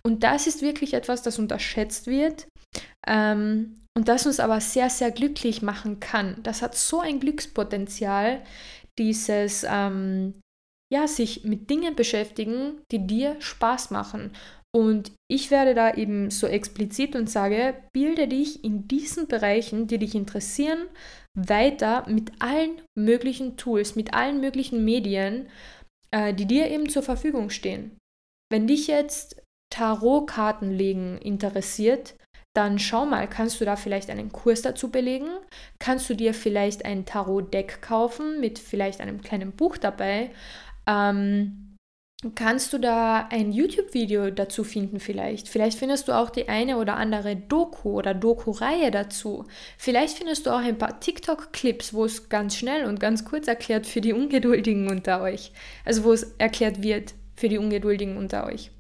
[0.04, 2.48] Und das ist wirklich etwas, das unterschätzt wird.
[3.08, 6.38] Ähm, und das uns aber sehr, sehr glücklich machen kann.
[6.44, 8.44] Das hat so ein Glückspotenzial,
[9.00, 10.34] dieses, ähm,
[10.92, 14.32] ja, sich mit Dingen beschäftigen, die dir Spaß machen.
[14.76, 19.98] Und ich werde da eben so explizit und sage, bilde dich in diesen Bereichen, die
[19.98, 20.88] dich interessieren,
[21.34, 25.48] weiter mit allen möglichen Tools, mit allen möglichen Medien,
[26.16, 27.98] äh, die dir eben zur Verfügung stehen.
[28.50, 32.16] Wenn dich jetzt Tarotkarten legen interessiert,
[32.56, 35.28] dann schau mal, kannst du da vielleicht einen Kurs dazu belegen?
[35.78, 40.32] Kannst du dir vielleicht ein Tarot-Deck kaufen mit vielleicht einem kleinen Buch dabei?
[40.88, 41.65] Ähm,
[42.34, 45.50] kannst du da ein YouTube-Video dazu finden vielleicht?
[45.50, 49.46] Vielleicht findest du auch die eine oder andere Doku oder Doku-Reihe dazu.
[49.78, 53.86] Vielleicht findest du auch ein paar TikTok-Clips, wo es ganz schnell und ganz kurz erklärt
[53.86, 55.52] für die Ungeduldigen unter euch.
[55.84, 58.72] Also wo es erklärt wird für die Ungeduldigen unter euch.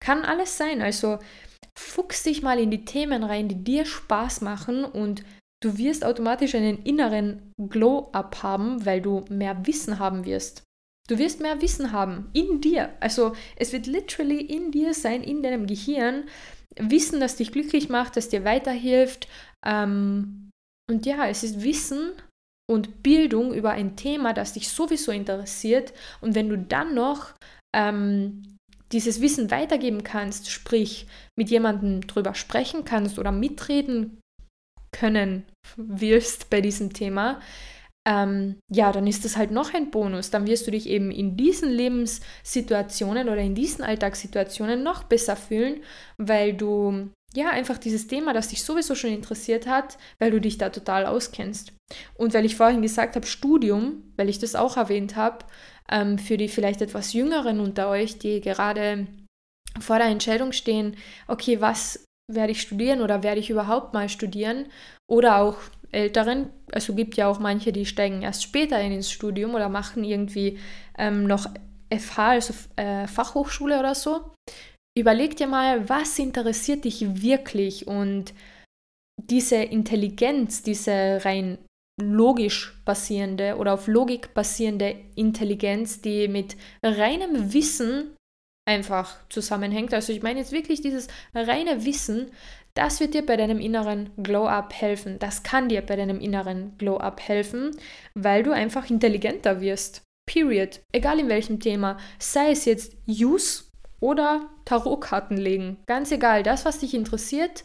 [0.00, 0.82] Kann alles sein.
[0.82, 1.18] Also
[1.78, 5.22] fuchs dich mal in die Themen rein, die dir Spaß machen und
[5.62, 10.64] du wirst automatisch einen inneren Glow-up haben, weil du mehr Wissen haben wirst.
[11.10, 12.90] Du wirst mehr Wissen haben in dir.
[13.00, 16.28] Also es wird literally in dir sein, in deinem Gehirn.
[16.76, 19.26] Wissen, das dich glücklich macht, das dir weiterhilft.
[19.66, 20.50] Ähm,
[20.88, 22.12] und ja, es ist Wissen
[22.70, 25.92] und Bildung über ein Thema, das dich sowieso interessiert.
[26.20, 27.32] Und wenn du dann noch
[27.74, 28.56] ähm,
[28.92, 34.20] dieses Wissen weitergeben kannst, sprich mit jemandem drüber sprechen kannst oder mitreden
[34.92, 35.44] können
[35.76, 37.40] wirst bei diesem Thema,
[38.10, 40.30] ähm, ja, dann ist das halt noch ein Bonus.
[40.30, 45.82] Dann wirst du dich eben in diesen Lebenssituationen oder in diesen Alltagssituationen noch besser fühlen,
[46.18, 50.58] weil du ja einfach dieses Thema, das dich sowieso schon interessiert hat, weil du dich
[50.58, 51.72] da total auskennst.
[52.14, 55.44] Und weil ich vorhin gesagt habe, Studium, weil ich das auch erwähnt habe,
[55.88, 59.06] ähm, für die vielleicht etwas Jüngeren unter euch, die gerade
[59.78, 60.96] vor der Entscheidung stehen,
[61.28, 64.66] okay, was werde ich studieren oder werde ich überhaupt mal studieren?
[65.08, 65.58] Oder auch
[65.92, 70.04] Älteren, also gibt ja auch manche, die steigen erst später in ins Studium oder machen
[70.04, 70.58] irgendwie
[70.98, 71.46] ähm, noch
[71.92, 74.32] FH, also äh, Fachhochschule oder so.
[74.96, 78.34] Überleg dir mal, was interessiert dich wirklich und
[79.16, 81.58] diese Intelligenz, diese rein
[82.00, 88.16] logisch basierende oder auf Logik basierende Intelligenz, die mit reinem Wissen
[88.66, 89.92] einfach zusammenhängt.
[89.92, 92.30] Also ich meine jetzt wirklich dieses reine Wissen,
[92.74, 95.18] das wird dir bei deinem inneren Glow-up helfen.
[95.18, 97.76] Das kann dir bei deinem inneren Glow-up helfen,
[98.14, 100.02] weil du einfach intelligenter wirst.
[100.26, 100.80] Period.
[100.92, 101.98] Egal in welchem Thema.
[102.18, 103.64] Sei es jetzt Use
[104.00, 105.78] oder Tarotkarten legen.
[105.86, 106.42] Ganz egal.
[106.42, 107.64] Das, was dich interessiert,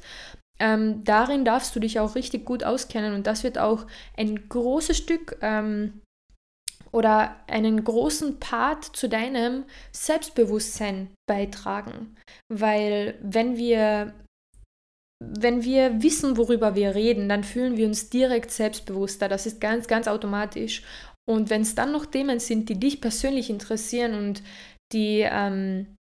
[0.60, 3.86] ähm, darin darfst du dich auch richtig gut auskennen und das wird auch
[4.18, 6.02] ein großes Stück ähm,
[6.92, 12.16] oder einen großen Part zu deinem Selbstbewusstsein beitragen.
[12.48, 14.14] Weil wenn wir,
[15.38, 19.28] wenn wir wissen, worüber wir reden, dann fühlen wir uns direkt selbstbewusster.
[19.30, 20.84] Das ist ganz, ganz automatisch.
[21.28, 24.44] Und wenn es dann noch Themen sind, die dich persönlich interessieren und
[24.94, 25.96] die, ähm,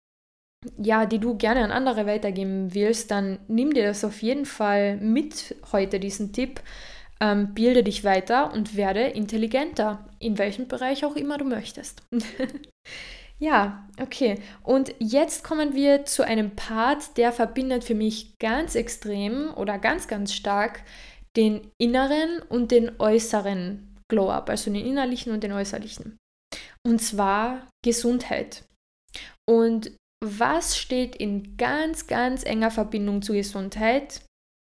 [0.78, 4.96] ja, die du gerne an andere weitergeben willst, dann nimm dir das auf jeden Fall
[4.96, 6.60] mit heute, diesen Tipp
[7.22, 12.02] ähm, bilde dich weiter und werde intelligenter, in welchem Bereich auch immer du möchtest.
[13.42, 14.40] ja, okay.
[14.62, 20.06] Und jetzt kommen wir zu einem Part, der verbindet für mich ganz extrem oder ganz,
[20.06, 20.84] ganz stark
[21.36, 26.18] den inneren und den äußeren Glow-up, also den innerlichen und den äußerlichen.
[26.86, 28.62] Und zwar Gesundheit.
[29.50, 29.90] Und
[30.24, 34.22] was steht in ganz, ganz enger Verbindung zu Gesundheit?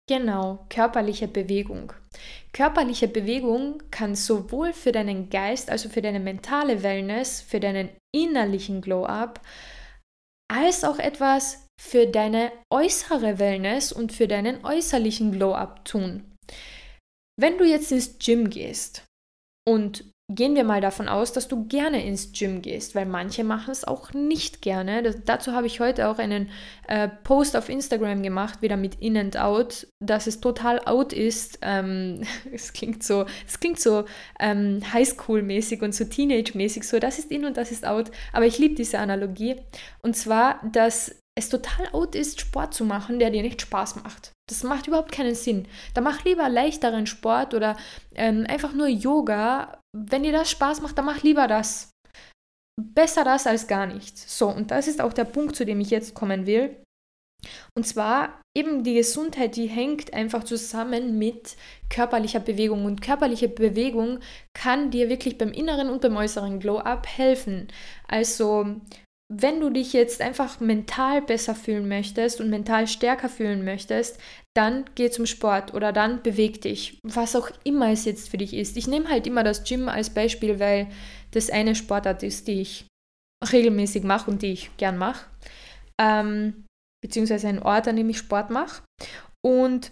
[0.10, 1.92] Genau, körperliche Bewegung.
[2.54, 8.82] Körperliche Bewegung kann sowohl für deinen Geist, also für deine mentale Wellness, für deinen innerlichen
[8.82, 9.42] Glow-up,
[10.50, 16.36] als auch etwas für deine äußere Wellness und für deinen äußerlichen Glow-up tun.
[17.40, 19.04] Wenn du jetzt ins Gym gehst
[19.68, 23.72] und gehen wir mal davon aus, dass du gerne ins Gym gehst, weil manche machen
[23.72, 25.02] es auch nicht gerne.
[25.02, 26.50] Das, dazu habe ich heute auch einen
[26.88, 31.60] äh, Post auf Instagram gemacht, wieder mit In and Out, dass es total out ist.
[31.62, 34.04] Ähm, es klingt so, es klingt so
[34.40, 38.12] ähm, Highschool-mäßig und so Teenage-mäßig, so das ist in und das ist out.
[38.34, 39.56] Aber ich liebe diese Analogie.
[40.02, 44.34] Und zwar, dass es total out ist, Sport zu machen, der dir nicht Spaß macht.
[44.50, 45.68] Das macht überhaupt keinen Sinn.
[45.94, 47.76] Da mach lieber leichteren Sport oder
[48.16, 49.82] ähm, einfach nur Yoga.
[49.96, 51.92] Wenn dir das Spaß macht, dann mach lieber das.
[52.80, 54.38] Besser das als gar nichts.
[54.38, 56.78] So, und das ist auch der Punkt, zu dem ich jetzt kommen will.
[57.76, 61.56] Und zwar eben die Gesundheit, die hängt einfach zusammen mit
[61.90, 62.86] körperlicher Bewegung.
[62.86, 64.20] Und körperliche Bewegung
[64.54, 67.68] kann dir wirklich beim inneren und beim äußeren Glow-up helfen.
[68.08, 68.78] Also
[69.30, 74.20] wenn du dich jetzt einfach mental besser fühlen möchtest und mental stärker fühlen möchtest,
[74.56, 78.54] dann geh zum Sport oder dann beweg dich, was auch immer es jetzt für dich
[78.54, 78.78] ist.
[78.78, 80.88] Ich nehme halt immer das Gym als Beispiel, weil
[81.32, 82.86] das eine Sportart ist, die ich
[83.52, 85.26] regelmäßig mache und die ich gern mache.
[86.00, 86.66] Ähm,
[87.04, 88.82] beziehungsweise ein Ort, an dem ich Sport mache.
[89.46, 89.92] Und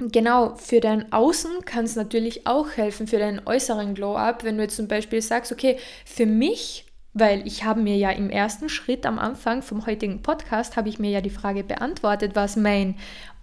[0.00, 4.62] Genau, für dein Außen kann es natürlich auch helfen, für deinen äußeren Glow-up, wenn du
[4.62, 9.06] jetzt zum Beispiel sagst, okay, für mich weil ich habe mir ja im ersten Schritt
[9.06, 12.96] am Anfang vom heutigen Podcast, habe ich mir ja die Frage beantwortet, was mein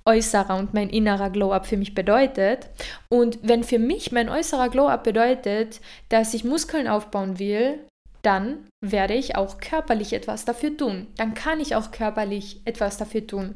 [0.05, 2.69] äußerer und mein innerer Glow-up für mich bedeutet.
[3.09, 7.79] Und wenn für mich mein äußerer Glow-up bedeutet, dass ich Muskeln aufbauen will,
[8.21, 11.07] dann werde ich auch körperlich etwas dafür tun.
[11.17, 13.55] Dann kann ich auch körperlich etwas dafür tun.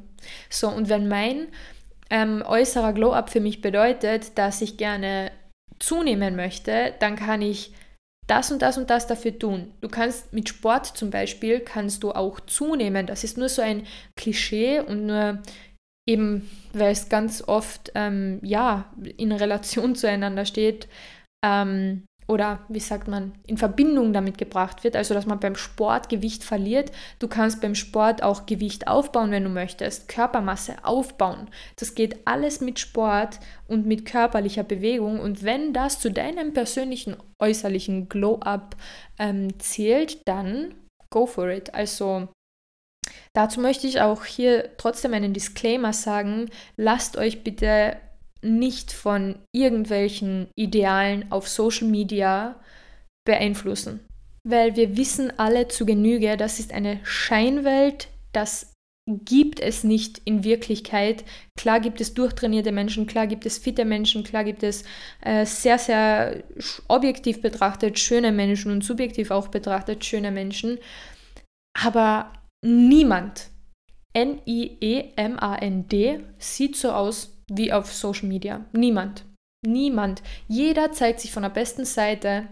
[0.49, 1.47] So, und wenn mein
[2.09, 5.31] ähm, äußerer Glow-up für mich bedeutet, dass ich gerne
[5.79, 7.73] zunehmen möchte, dann kann ich
[8.29, 9.73] das und das und das dafür tun.
[9.81, 13.07] Du kannst mit Sport zum Beispiel, kannst du auch zunehmen.
[13.07, 15.39] Das ist nur so ein Klischee und nur
[16.07, 20.87] eben, weil es ganz oft ähm, ja in Relation zueinander steht,
[21.43, 26.09] ähm, oder wie sagt man, in Verbindung damit gebracht wird, also dass man beim Sport
[26.09, 26.91] Gewicht verliert.
[27.17, 31.49] Du kannst beim Sport auch Gewicht aufbauen, wenn du möchtest, Körpermasse aufbauen.
[31.77, 37.17] Das geht alles mit Sport und mit körperlicher Bewegung und wenn das zu deinem persönlichen
[37.39, 38.75] äußerlichen Glow-up
[39.17, 40.75] ähm, zählt, dann
[41.09, 41.73] go for it.
[41.73, 42.29] Also
[43.33, 46.49] Dazu möchte ich auch hier trotzdem einen Disclaimer sagen.
[46.77, 47.97] Lasst euch bitte
[48.41, 52.59] nicht von irgendwelchen Idealen auf Social Media
[53.25, 53.99] beeinflussen.
[54.47, 58.73] Weil wir wissen alle zu Genüge, das ist eine Scheinwelt, das
[59.09, 61.23] gibt es nicht in Wirklichkeit.
[61.57, 64.83] Klar gibt es durchtrainierte Menschen, klar gibt es fitte Menschen, klar gibt es
[65.21, 66.43] äh, sehr, sehr
[66.87, 70.77] objektiv betrachtet schöne Menschen und subjektiv auch betrachtet schöne Menschen.
[71.77, 72.31] Aber
[72.63, 73.49] niemand,
[74.13, 78.65] N-I-E-M-A-N-D, sieht so aus wie auf Social Media.
[78.73, 79.25] Niemand.
[79.65, 80.21] Niemand.
[80.47, 82.47] Jeder zeigt sich von der besten Seite.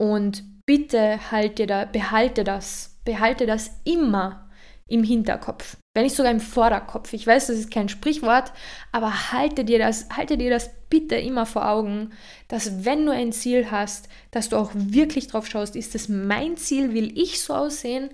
[0.00, 2.98] Und bitte halte da, behalte das.
[3.04, 4.44] Behalte das immer
[4.88, 5.76] im Hinterkopf.
[5.94, 7.12] Wenn nicht sogar im Vorderkopf.
[7.12, 8.52] Ich weiß, das ist kein Sprichwort,
[8.92, 12.10] aber halte dir das, halte dir das bitte immer vor Augen,
[12.48, 16.56] dass wenn du ein Ziel hast, dass du auch wirklich drauf schaust, ist das mein
[16.56, 18.10] Ziel, will ich so aussehen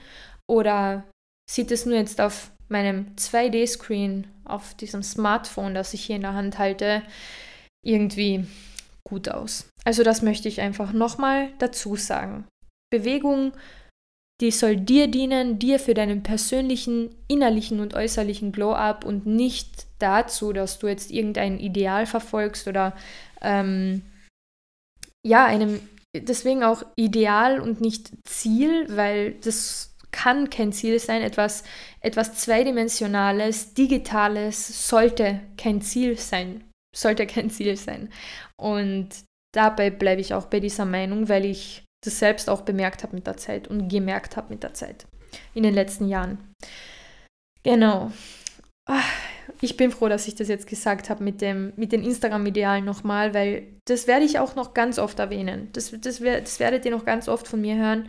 [0.49, 1.05] oder
[1.51, 6.35] sieht es nur jetzt auf meinem 2D-Screen, auf diesem Smartphone, das ich hier in der
[6.35, 7.03] Hand halte,
[7.85, 8.47] irgendwie
[9.05, 9.69] gut aus.
[9.85, 12.47] Also das möchte ich einfach nochmal dazu sagen.
[12.93, 13.53] Bewegung
[14.41, 20.53] die soll dir dienen, dir für deinen persönlichen, innerlichen und äußerlichen Glow-up und nicht dazu,
[20.55, 22.97] dass du jetzt irgendein Ideal verfolgst oder
[23.43, 24.03] ähm,
[25.27, 25.81] ja, einem,
[26.17, 31.65] deswegen auch Ideal und nicht Ziel, weil das kann kein Ziel sein, etwas,
[32.01, 38.11] etwas Zweidimensionales, Digitales sollte kein Ziel sein, sollte kein Ziel sein.
[38.57, 39.09] Und
[39.55, 43.27] dabei bleibe ich auch bei dieser Meinung, weil ich das selbst auch bemerkt habe mit
[43.27, 45.07] der Zeit und gemerkt habe mit der Zeit
[45.55, 46.55] in den letzten Jahren.
[47.63, 48.11] Genau.
[48.89, 49.03] Ah,
[49.61, 53.35] ich bin froh, dass ich das jetzt gesagt habe mit, dem, mit den Instagram-Idealen nochmal,
[53.35, 55.69] weil das werde ich auch noch ganz oft erwähnen.
[55.73, 58.09] Das, das, das werdet ihr noch ganz oft von mir hören.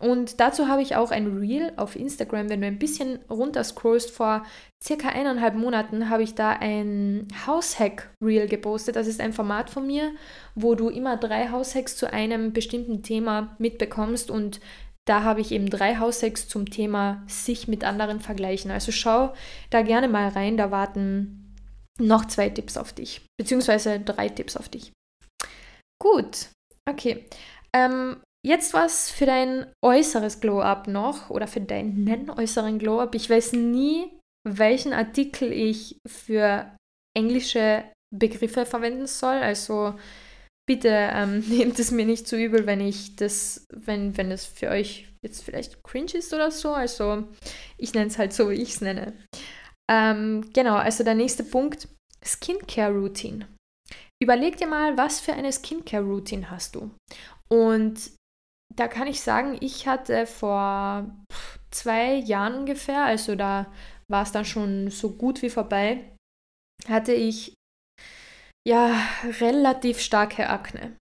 [0.00, 2.48] Und dazu habe ich auch ein Reel auf Instagram.
[2.48, 4.44] Wenn du ein bisschen runter scrollst, vor
[4.82, 8.96] circa eineinhalb Monaten habe ich da ein Haushack-Reel gepostet.
[8.96, 10.12] Das ist ein Format von mir,
[10.54, 14.30] wo du immer drei Haushacks zu einem bestimmten Thema mitbekommst.
[14.30, 14.60] Und
[15.06, 18.70] da habe ich eben drei Haushacks zum Thema sich mit anderen vergleichen.
[18.70, 19.34] Also schau
[19.68, 20.56] da gerne mal rein.
[20.56, 21.56] Da warten
[21.98, 24.92] noch zwei Tipps auf dich, beziehungsweise drei Tipps auf dich.
[26.00, 26.48] Gut,
[26.88, 27.26] okay.
[27.74, 33.14] Ähm, Jetzt was für dein äußeres Glow-up noch oder für deinen äußeren Glow-up.
[33.14, 34.10] Ich weiß nie,
[34.48, 36.74] welchen Artikel ich für
[37.16, 39.36] englische Begriffe verwenden soll.
[39.36, 39.94] Also
[40.66, 44.68] bitte ähm, nehmt es mir nicht zu übel, wenn ich das, wenn, wenn es für
[44.68, 46.72] euch jetzt vielleicht cringe ist oder so.
[46.72, 47.28] Also
[47.76, 49.12] ich nenne es halt so, wie ich es nenne.
[49.90, 51.88] Ähm, genau, also der nächste Punkt,
[52.24, 53.48] Skincare Routine.
[54.22, 56.90] Überleg dir mal, was für eine Skincare Routine hast du.
[57.48, 58.12] Und
[58.80, 61.06] da kann ich sagen, ich hatte vor
[61.70, 63.70] zwei Jahren ungefähr, also da
[64.08, 66.16] war es dann schon so gut wie vorbei,
[66.88, 67.52] hatte ich
[68.66, 68.94] ja
[69.38, 70.96] relativ starke Akne.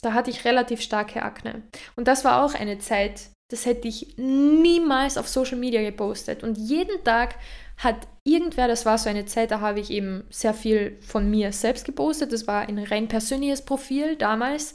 [0.00, 1.62] Da hatte ich relativ starke Akne.
[1.96, 6.44] Und das war auch eine Zeit, das hätte ich niemals auf Social Media gepostet.
[6.44, 7.34] Und jeden Tag
[7.78, 11.50] hat irgendwer, das war so eine Zeit, da habe ich eben sehr viel von mir
[11.52, 12.32] selbst gepostet.
[12.32, 14.72] Das war ein rein persönliches Profil damals.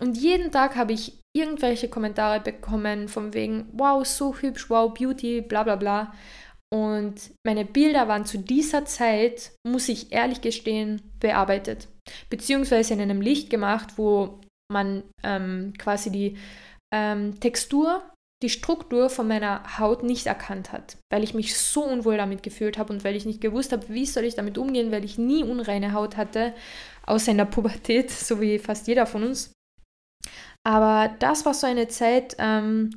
[0.00, 5.40] Und jeden Tag habe ich irgendwelche Kommentare bekommen von wegen, wow, so hübsch, wow, Beauty,
[5.40, 6.12] bla bla bla.
[6.72, 11.88] Und meine Bilder waren zu dieser Zeit, muss ich ehrlich gestehen, bearbeitet.
[12.28, 14.40] Beziehungsweise in einem Licht gemacht, wo
[14.72, 16.36] man ähm, quasi die
[16.94, 18.02] ähm, Textur,
[18.42, 22.78] die Struktur von meiner Haut nicht erkannt hat, weil ich mich so unwohl damit gefühlt
[22.78, 25.42] habe und weil ich nicht gewusst habe, wie soll ich damit umgehen, weil ich nie
[25.42, 26.54] unreine Haut hatte,
[27.04, 29.52] außer in der Pubertät, so wie fast jeder von uns.
[30.66, 32.90] Aber das war so eine Zeit, ähm,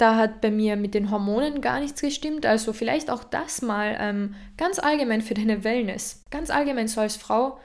[0.00, 2.46] da hat bei mir mit den Hormonen gar nichts gestimmt.
[2.46, 6.24] Also vielleicht auch das mal ähm, ganz allgemein für deine Wellness.
[6.30, 7.60] Ganz allgemein so als Frau,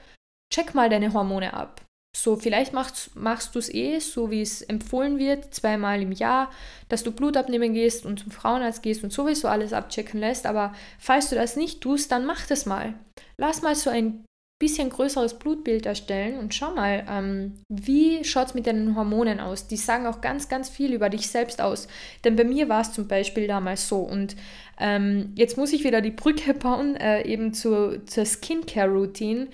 [0.52, 1.82] check mal deine Hormone ab.
[2.16, 6.50] So, vielleicht machst, machst du es eh, so wie es empfohlen wird, zweimal im Jahr,
[6.88, 10.46] dass du Blut abnehmen gehst und zum Frauenarzt gehst und sowieso alles abchecken lässt.
[10.46, 12.94] Aber falls du das nicht tust, dann mach das mal.
[13.36, 14.24] Lass mal so ein
[14.60, 19.66] bisschen größeres Blutbild erstellen und schau mal, ähm, wie schaut es mit deinen Hormonen aus?
[19.66, 21.88] Die sagen auch ganz, ganz viel über dich selbst aus.
[22.24, 24.00] Denn bei mir war es zum Beispiel damals so.
[24.00, 24.36] Und
[24.78, 29.48] ähm, jetzt muss ich wieder die Brücke bauen, äh, eben zu, zur Skincare-Routine.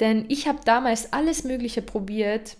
[0.00, 2.56] Denn ich habe damals alles Mögliche probiert,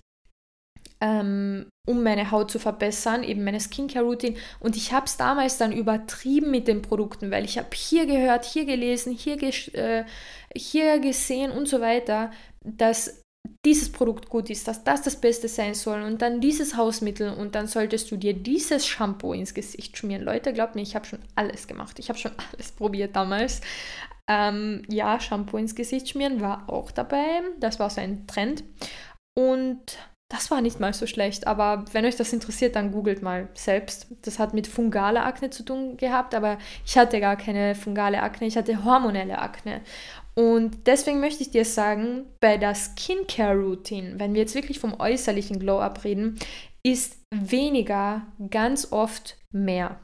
[1.01, 4.37] ähm, um meine Haut zu verbessern, eben meine Skincare-Routine.
[4.61, 8.45] Und ich habe es damals dann übertrieben mit den Produkten, weil ich habe hier gehört,
[8.45, 9.43] hier gelesen, hier,
[9.75, 10.05] äh,
[10.57, 12.31] hier gesehen und so weiter,
[12.63, 13.23] dass
[13.65, 17.55] dieses Produkt gut ist, dass das das Beste sein soll und dann dieses Hausmittel und
[17.55, 20.23] dann solltest du dir dieses Shampoo ins Gesicht schmieren.
[20.23, 21.99] Leute, glaubt mir, ich habe schon alles gemacht.
[21.99, 23.61] Ich habe schon alles probiert damals.
[24.29, 27.41] Ähm, ja, Shampoo ins Gesicht schmieren war auch dabei.
[27.59, 28.63] Das war so ein Trend.
[29.37, 29.99] Und
[30.31, 34.09] das war nicht mal so schlecht, aber wenn euch das interessiert, dann googelt mal selbst.
[34.23, 38.47] Das hat mit fungaler Akne zu tun gehabt, aber ich hatte gar keine fungale Akne,
[38.47, 39.81] ich hatte hormonelle Akne.
[40.39, 45.59] Und deswegen möchte ich dir sagen, bei der Skincare-Routine, wenn wir jetzt wirklich vom äußerlichen
[45.59, 46.39] Glow-Up reden,
[46.87, 49.99] ist weniger ganz oft mehr.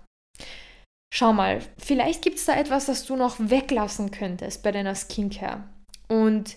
[1.14, 5.62] Schau mal, vielleicht gibt es da etwas, das du noch weglassen könntest bei deiner Skincare.
[6.08, 6.56] Und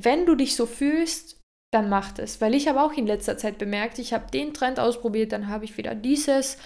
[0.00, 1.40] wenn du dich so fühlst,
[1.74, 2.40] dann mach es.
[2.40, 5.64] Weil ich habe auch in letzter Zeit bemerkt, ich habe den Trend ausprobiert, dann habe
[5.64, 6.56] ich wieder dieses,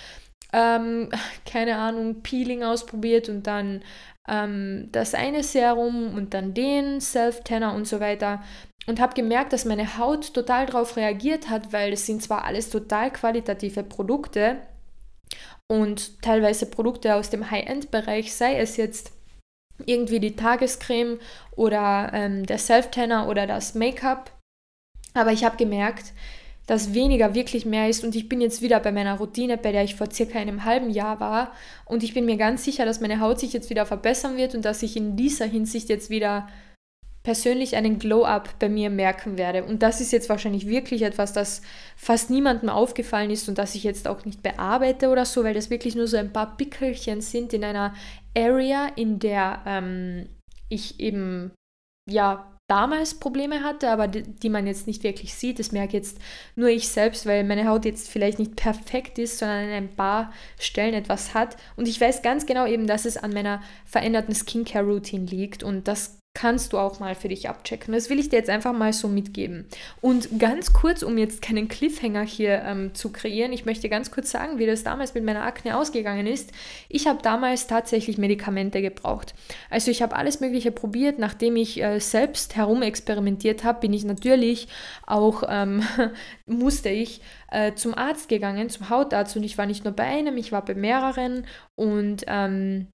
[0.52, 1.10] ähm,
[1.44, 3.82] keine Ahnung, Peeling ausprobiert und dann
[4.28, 8.42] ähm, das eine Serum und dann den Self-Tanner und so weiter.
[8.86, 12.70] Und habe gemerkt, dass meine Haut total darauf reagiert hat, weil es sind zwar alles
[12.70, 14.58] total qualitative Produkte
[15.68, 19.12] und teilweise Produkte aus dem High-End-Bereich, sei es jetzt
[19.84, 21.18] irgendwie die Tagescreme
[21.56, 24.30] oder ähm, der Self-Tanner oder das Make-up.
[25.14, 26.12] Aber ich habe gemerkt,
[26.66, 29.84] dass weniger wirklich mehr ist und ich bin jetzt wieder bei meiner Routine, bei der
[29.84, 31.52] ich vor circa einem halben Jahr war
[31.84, 34.64] und ich bin mir ganz sicher, dass meine Haut sich jetzt wieder verbessern wird und
[34.64, 36.48] dass ich in dieser Hinsicht jetzt wieder
[37.26, 39.64] persönlich einen Glow-up bei mir merken werde.
[39.64, 41.60] Und das ist jetzt wahrscheinlich wirklich etwas, das
[41.96, 45.68] fast niemandem aufgefallen ist und das ich jetzt auch nicht bearbeite oder so, weil das
[45.68, 47.94] wirklich nur so ein paar Pickelchen sind in einer
[48.38, 50.28] Area, in der ähm,
[50.68, 51.50] ich eben
[52.08, 55.58] ja damals Probleme hatte, aber die, die, man jetzt nicht wirklich sieht.
[55.58, 56.18] Das merke jetzt
[56.56, 60.32] nur ich selbst, weil meine Haut jetzt vielleicht nicht perfekt ist, sondern an ein paar
[60.58, 61.56] Stellen etwas hat.
[61.76, 65.62] Und ich weiß ganz genau eben, dass es an meiner veränderten Skincare-Routine liegt.
[65.62, 67.94] Und das kannst du auch mal für dich abchecken.
[67.94, 69.64] Das will ich dir jetzt einfach mal so mitgeben.
[70.02, 74.32] Und ganz kurz, um jetzt keinen Cliffhanger hier ähm, zu kreieren, ich möchte ganz kurz
[74.32, 76.52] sagen, wie das damals mit meiner Akne ausgegangen ist.
[76.90, 79.34] Ich habe damals tatsächlich Medikamente gebraucht.
[79.70, 81.18] Also ich habe alles Mögliche probiert.
[81.18, 84.68] Nachdem ich äh, selbst herumexperimentiert habe, bin ich natürlich
[85.06, 85.84] auch, ähm,
[86.44, 89.38] musste ich äh, zum Arzt gegangen, zum Hautarzt.
[89.38, 91.46] Und ich war nicht nur bei einem, ich war bei mehreren.
[91.76, 92.88] Und ähm,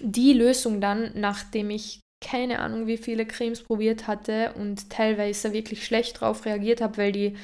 [0.00, 5.84] die Lösung dann, nachdem ich keine Ahnung, wie viele Cremes probiert hatte und teilweise wirklich
[5.84, 7.36] schlecht drauf reagiert habe, weil die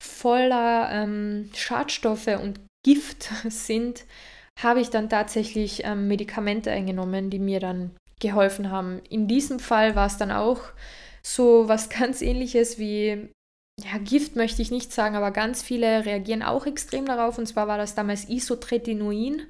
[0.00, 4.04] voller ähm, Schadstoffe und Gift sind,
[4.58, 9.00] habe ich dann tatsächlich ähm, Medikamente eingenommen, die mir dann geholfen haben.
[9.10, 10.60] In diesem Fall war es dann auch
[11.22, 13.28] so was ganz ähnliches wie,
[13.78, 17.38] ja, Gift möchte ich nicht sagen, aber ganz viele reagieren auch extrem darauf.
[17.38, 19.42] Und zwar war das damals Isotretinoin.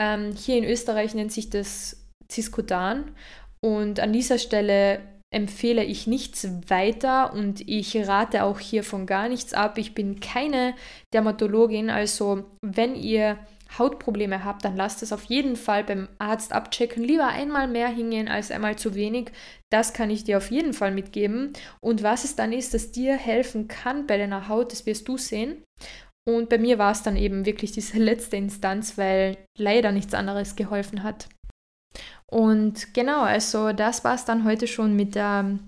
[0.00, 3.14] Ähm, hier in Österreich nennt sich das Ciscodan.
[3.60, 5.00] Und an dieser Stelle
[5.30, 9.76] empfehle ich nichts weiter und ich rate auch hiervon gar nichts ab.
[9.76, 10.74] Ich bin keine
[11.12, 13.38] Dermatologin, also wenn ihr
[13.76, 17.04] Hautprobleme habt, dann lasst es auf jeden Fall beim Arzt abchecken.
[17.04, 19.30] Lieber einmal mehr hingehen als einmal zu wenig.
[19.70, 21.52] Das kann ich dir auf jeden Fall mitgeben.
[21.80, 25.18] Und was es dann ist, das dir helfen kann bei deiner Haut, das wirst du
[25.18, 25.62] sehen.
[26.26, 30.56] Und bei mir war es dann eben wirklich diese letzte Instanz, weil leider nichts anderes
[30.56, 31.28] geholfen hat.
[32.30, 35.58] Und genau, also das war es dann heute schon mit der,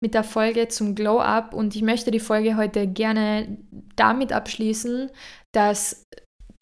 [0.00, 1.54] mit der Folge zum Glow Up.
[1.54, 3.58] Und ich möchte die Folge heute gerne
[3.96, 5.10] damit abschließen,
[5.52, 6.06] dass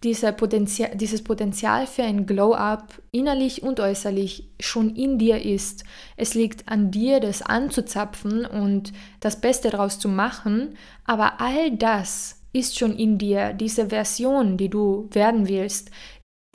[0.02, 5.84] diese Potenzial, dieses Potenzial für ein Glow-up innerlich und äußerlich schon in dir ist.
[6.16, 10.76] Es liegt an dir, das anzuzapfen und das Beste daraus zu machen.
[11.04, 15.90] Aber all das ist schon in dir, diese Version, die du werden willst,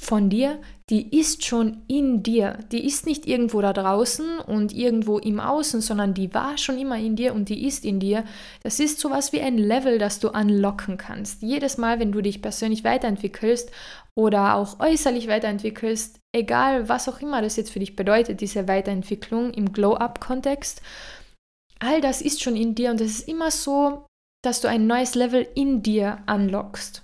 [0.02, 0.60] von dir,
[0.92, 2.60] die ist schon in dir.
[2.74, 6.98] Die ist nicht irgendwo da draußen und irgendwo im Außen, sondern die war schon immer
[6.98, 8.26] in dir und die ist in dir.
[8.62, 11.44] Das ist sowas wie ein Level, das du anlocken kannst.
[11.44, 13.72] Jedes Mal, wenn du dich persönlich weiterentwickelst
[14.16, 19.54] oder auch äußerlich weiterentwickelst, egal was auch immer das jetzt für dich bedeutet, diese Weiterentwicklung
[19.54, 20.82] im Glow-up-Kontext,
[21.80, 24.06] all das ist schon in dir und es ist immer so,
[24.44, 27.04] dass du ein neues Level in dir anlockst.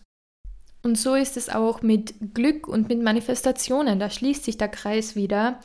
[0.88, 4.00] Und so ist es auch mit Glück und mit Manifestationen.
[4.00, 5.60] Da schließt sich der Kreis wieder.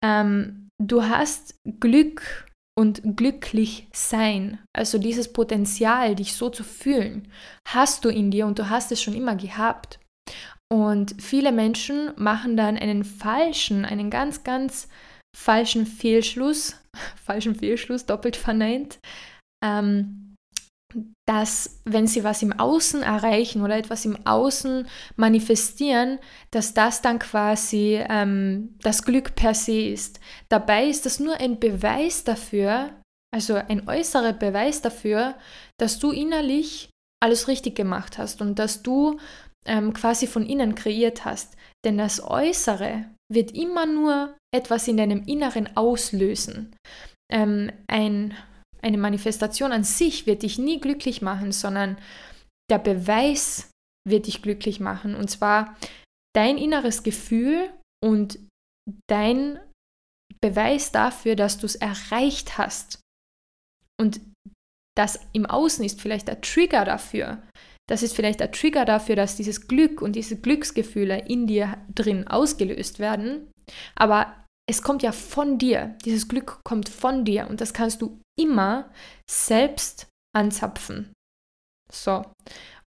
[0.00, 2.46] Ähm, du hast Glück
[2.78, 7.26] und glücklich sein, also dieses Potenzial, dich so zu fühlen,
[7.66, 9.98] hast du in dir und du hast es schon immer gehabt.
[10.72, 14.86] Und viele Menschen machen dann einen falschen, einen ganz, ganz
[15.36, 16.80] falschen Fehlschluss,
[17.24, 19.00] falschen Fehlschluss, doppelt verneint,
[19.64, 20.23] ähm,
[21.26, 24.86] dass wenn sie was im Außen erreichen oder etwas im Außen
[25.16, 26.18] manifestieren,
[26.50, 30.20] dass das dann quasi ähm, das Glück per se ist.
[30.48, 32.90] Dabei ist das nur ein Beweis dafür,
[33.34, 35.34] Also ein äußerer Beweis dafür,
[35.80, 36.88] dass du innerlich
[37.20, 39.18] alles richtig gemacht hast und dass du
[39.66, 41.56] ähm, quasi von innen kreiert hast.
[41.84, 46.76] Denn das Äußere wird immer nur etwas in deinem Inneren auslösen.
[47.32, 48.34] Ähm, ein,
[48.84, 51.98] eine Manifestation an sich wird dich nie glücklich machen, sondern
[52.70, 53.70] der Beweis
[54.06, 55.14] wird dich glücklich machen.
[55.14, 55.76] Und zwar
[56.36, 57.72] dein inneres Gefühl
[58.04, 58.38] und
[59.08, 59.58] dein
[60.42, 63.00] Beweis dafür, dass du es erreicht hast.
[63.98, 64.20] Und
[64.96, 67.42] das im Außen ist vielleicht der Trigger dafür.
[67.88, 72.28] Das ist vielleicht der Trigger dafür, dass dieses Glück und diese Glücksgefühle in dir drin
[72.28, 73.50] ausgelöst werden.
[73.94, 75.96] Aber es kommt ja von dir.
[76.04, 78.90] Dieses Glück kommt von dir und das kannst du immer
[79.30, 81.12] selbst anzapfen.
[81.92, 82.24] So.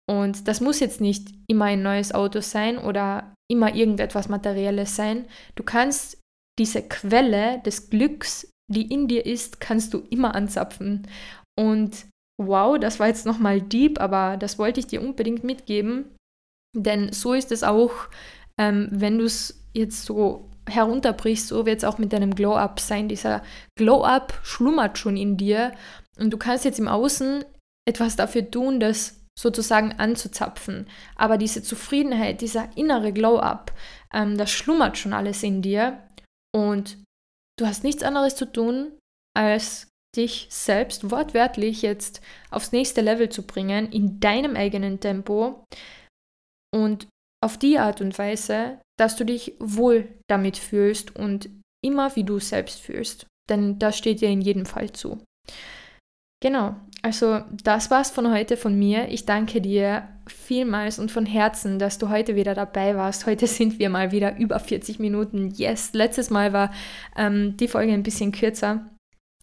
[0.08, 5.26] Und das muss jetzt nicht immer ein neues Auto sein oder immer irgendetwas Materielles sein.
[5.56, 6.18] Du kannst
[6.58, 11.06] diese Quelle des Glücks, die in dir ist, kannst du immer anzapfen.
[11.58, 12.06] Und
[12.40, 16.14] wow, das war jetzt nochmal deep, aber das wollte ich dir unbedingt mitgeben.
[16.76, 18.08] Denn so ist es auch,
[18.58, 23.08] ähm, wenn du es jetzt so herunterbrichst, so wird es auch mit deinem Glow-Up sein.
[23.08, 23.42] Dieser
[23.78, 25.72] Glow-Up schlummert schon in dir
[26.18, 27.44] und du kannst jetzt im Außen
[27.88, 30.88] etwas dafür tun, das sozusagen anzuzapfen.
[31.14, 33.72] Aber diese Zufriedenheit, dieser innere Glow-Up,
[34.12, 36.02] ähm, das schlummert schon alles in dir
[36.54, 36.98] und
[37.58, 38.92] du hast nichts anderes zu tun,
[39.36, 45.64] als dich selbst wortwörtlich jetzt aufs nächste Level zu bringen, in deinem eigenen Tempo
[46.74, 47.06] und
[47.44, 51.48] auf die Art und Weise, dass du dich wohl damit fühlst und
[51.84, 53.26] immer wie du selbst fühlst.
[53.48, 55.22] Denn das steht dir in jedem Fall zu.
[56.42, 59.08] Genau, also das war's von heute von mir.
[59.08, 63.26] Ich danke dir vielmals und von Herzen, dass du heute wieder dabei warst.
[63.26, 65.50] Heute sind wir mal wieder über 40 Minuten.
[65.50, 66.72] Yes, letztes Mal war
[67.16, 68.90] ähm, die Folge ein bisschen kürzer.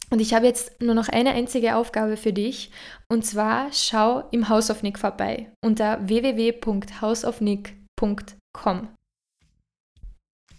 [0.10, 2.70] Und ich habe jetzt nur noch eine einzige Aufgabe für dich.
[3.10, 8.88] Und zwar schau im House of Nick vorbei unter www.houseofnick.com.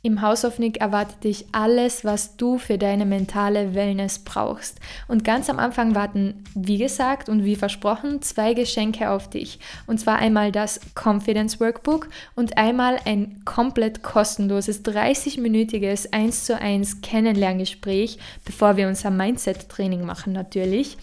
[0.04, 4.78] Im House of Nick erwartet dich alles, was du für deine mentale Wellness brauchst.
[5.08, 9.60] Und ganz am Anfang warten, wie gesagt und wie versprochen, zwei Geschenke auf dich.
[9.86, 17.00] Und zwar einmal das Confidence Workbook und einmal ein komplett kostenloses 30-minütiges 1 zu 1
[17.00, 20.98] Kennenlerngespräch, bevor wir unser Mindset-Training machen natürlich.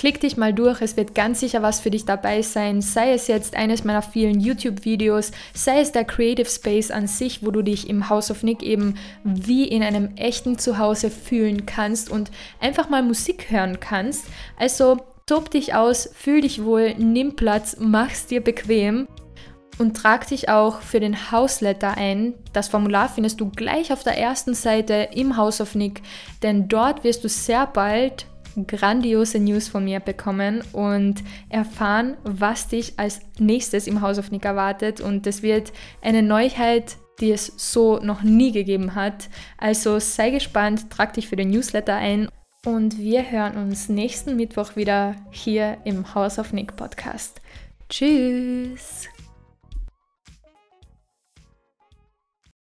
[0.00, 3.26] Klick dich mal durch, es wird ganz sicher was für dich dabei sein, sei es
[3.26, 7.90] jetzt eines meiner vielen YouTube-Videos, sei es der Creative Space an sich, wo du dich
[7.90, 8.94] im House of Nick eben
[9.24, 12.30] wie in einem echten Zuhause fühlen kannst und
[12.60, 14.24] einfach mal Musik hören kannst.
[14.56, 14.96] Also
[15.26, 19.06] tob dich aus, fühl dich wohl, nimm Platz, mach's dir bequem
[19.76, 22.32] und trag dich auch für den Hausletter ein.
[22.54, 26.00] Das Formular findest du gleich auf der ersten Seite im House of Nick,
[26.42, 28.24] denn dort wirst du sehr bald
[28.66, 34.44] grandiose News von mir bekommen und erfahren, was dich als nächstes im House of Nick
[34.44, 35.00] erwartet.
[35.00, 35.72] Und das wird
[36.02, 39.28] eine Neuheit, die es so noch nie gegeben hat.
[39.58, 42.28] Also sei gespannt, trag dich für den Newsletter ein
[42.64, 47.40] und wir hören uns nächsten Mittwoch wieder hier im House of Nick Podcast.
[47.88, 49.08] Tschüss!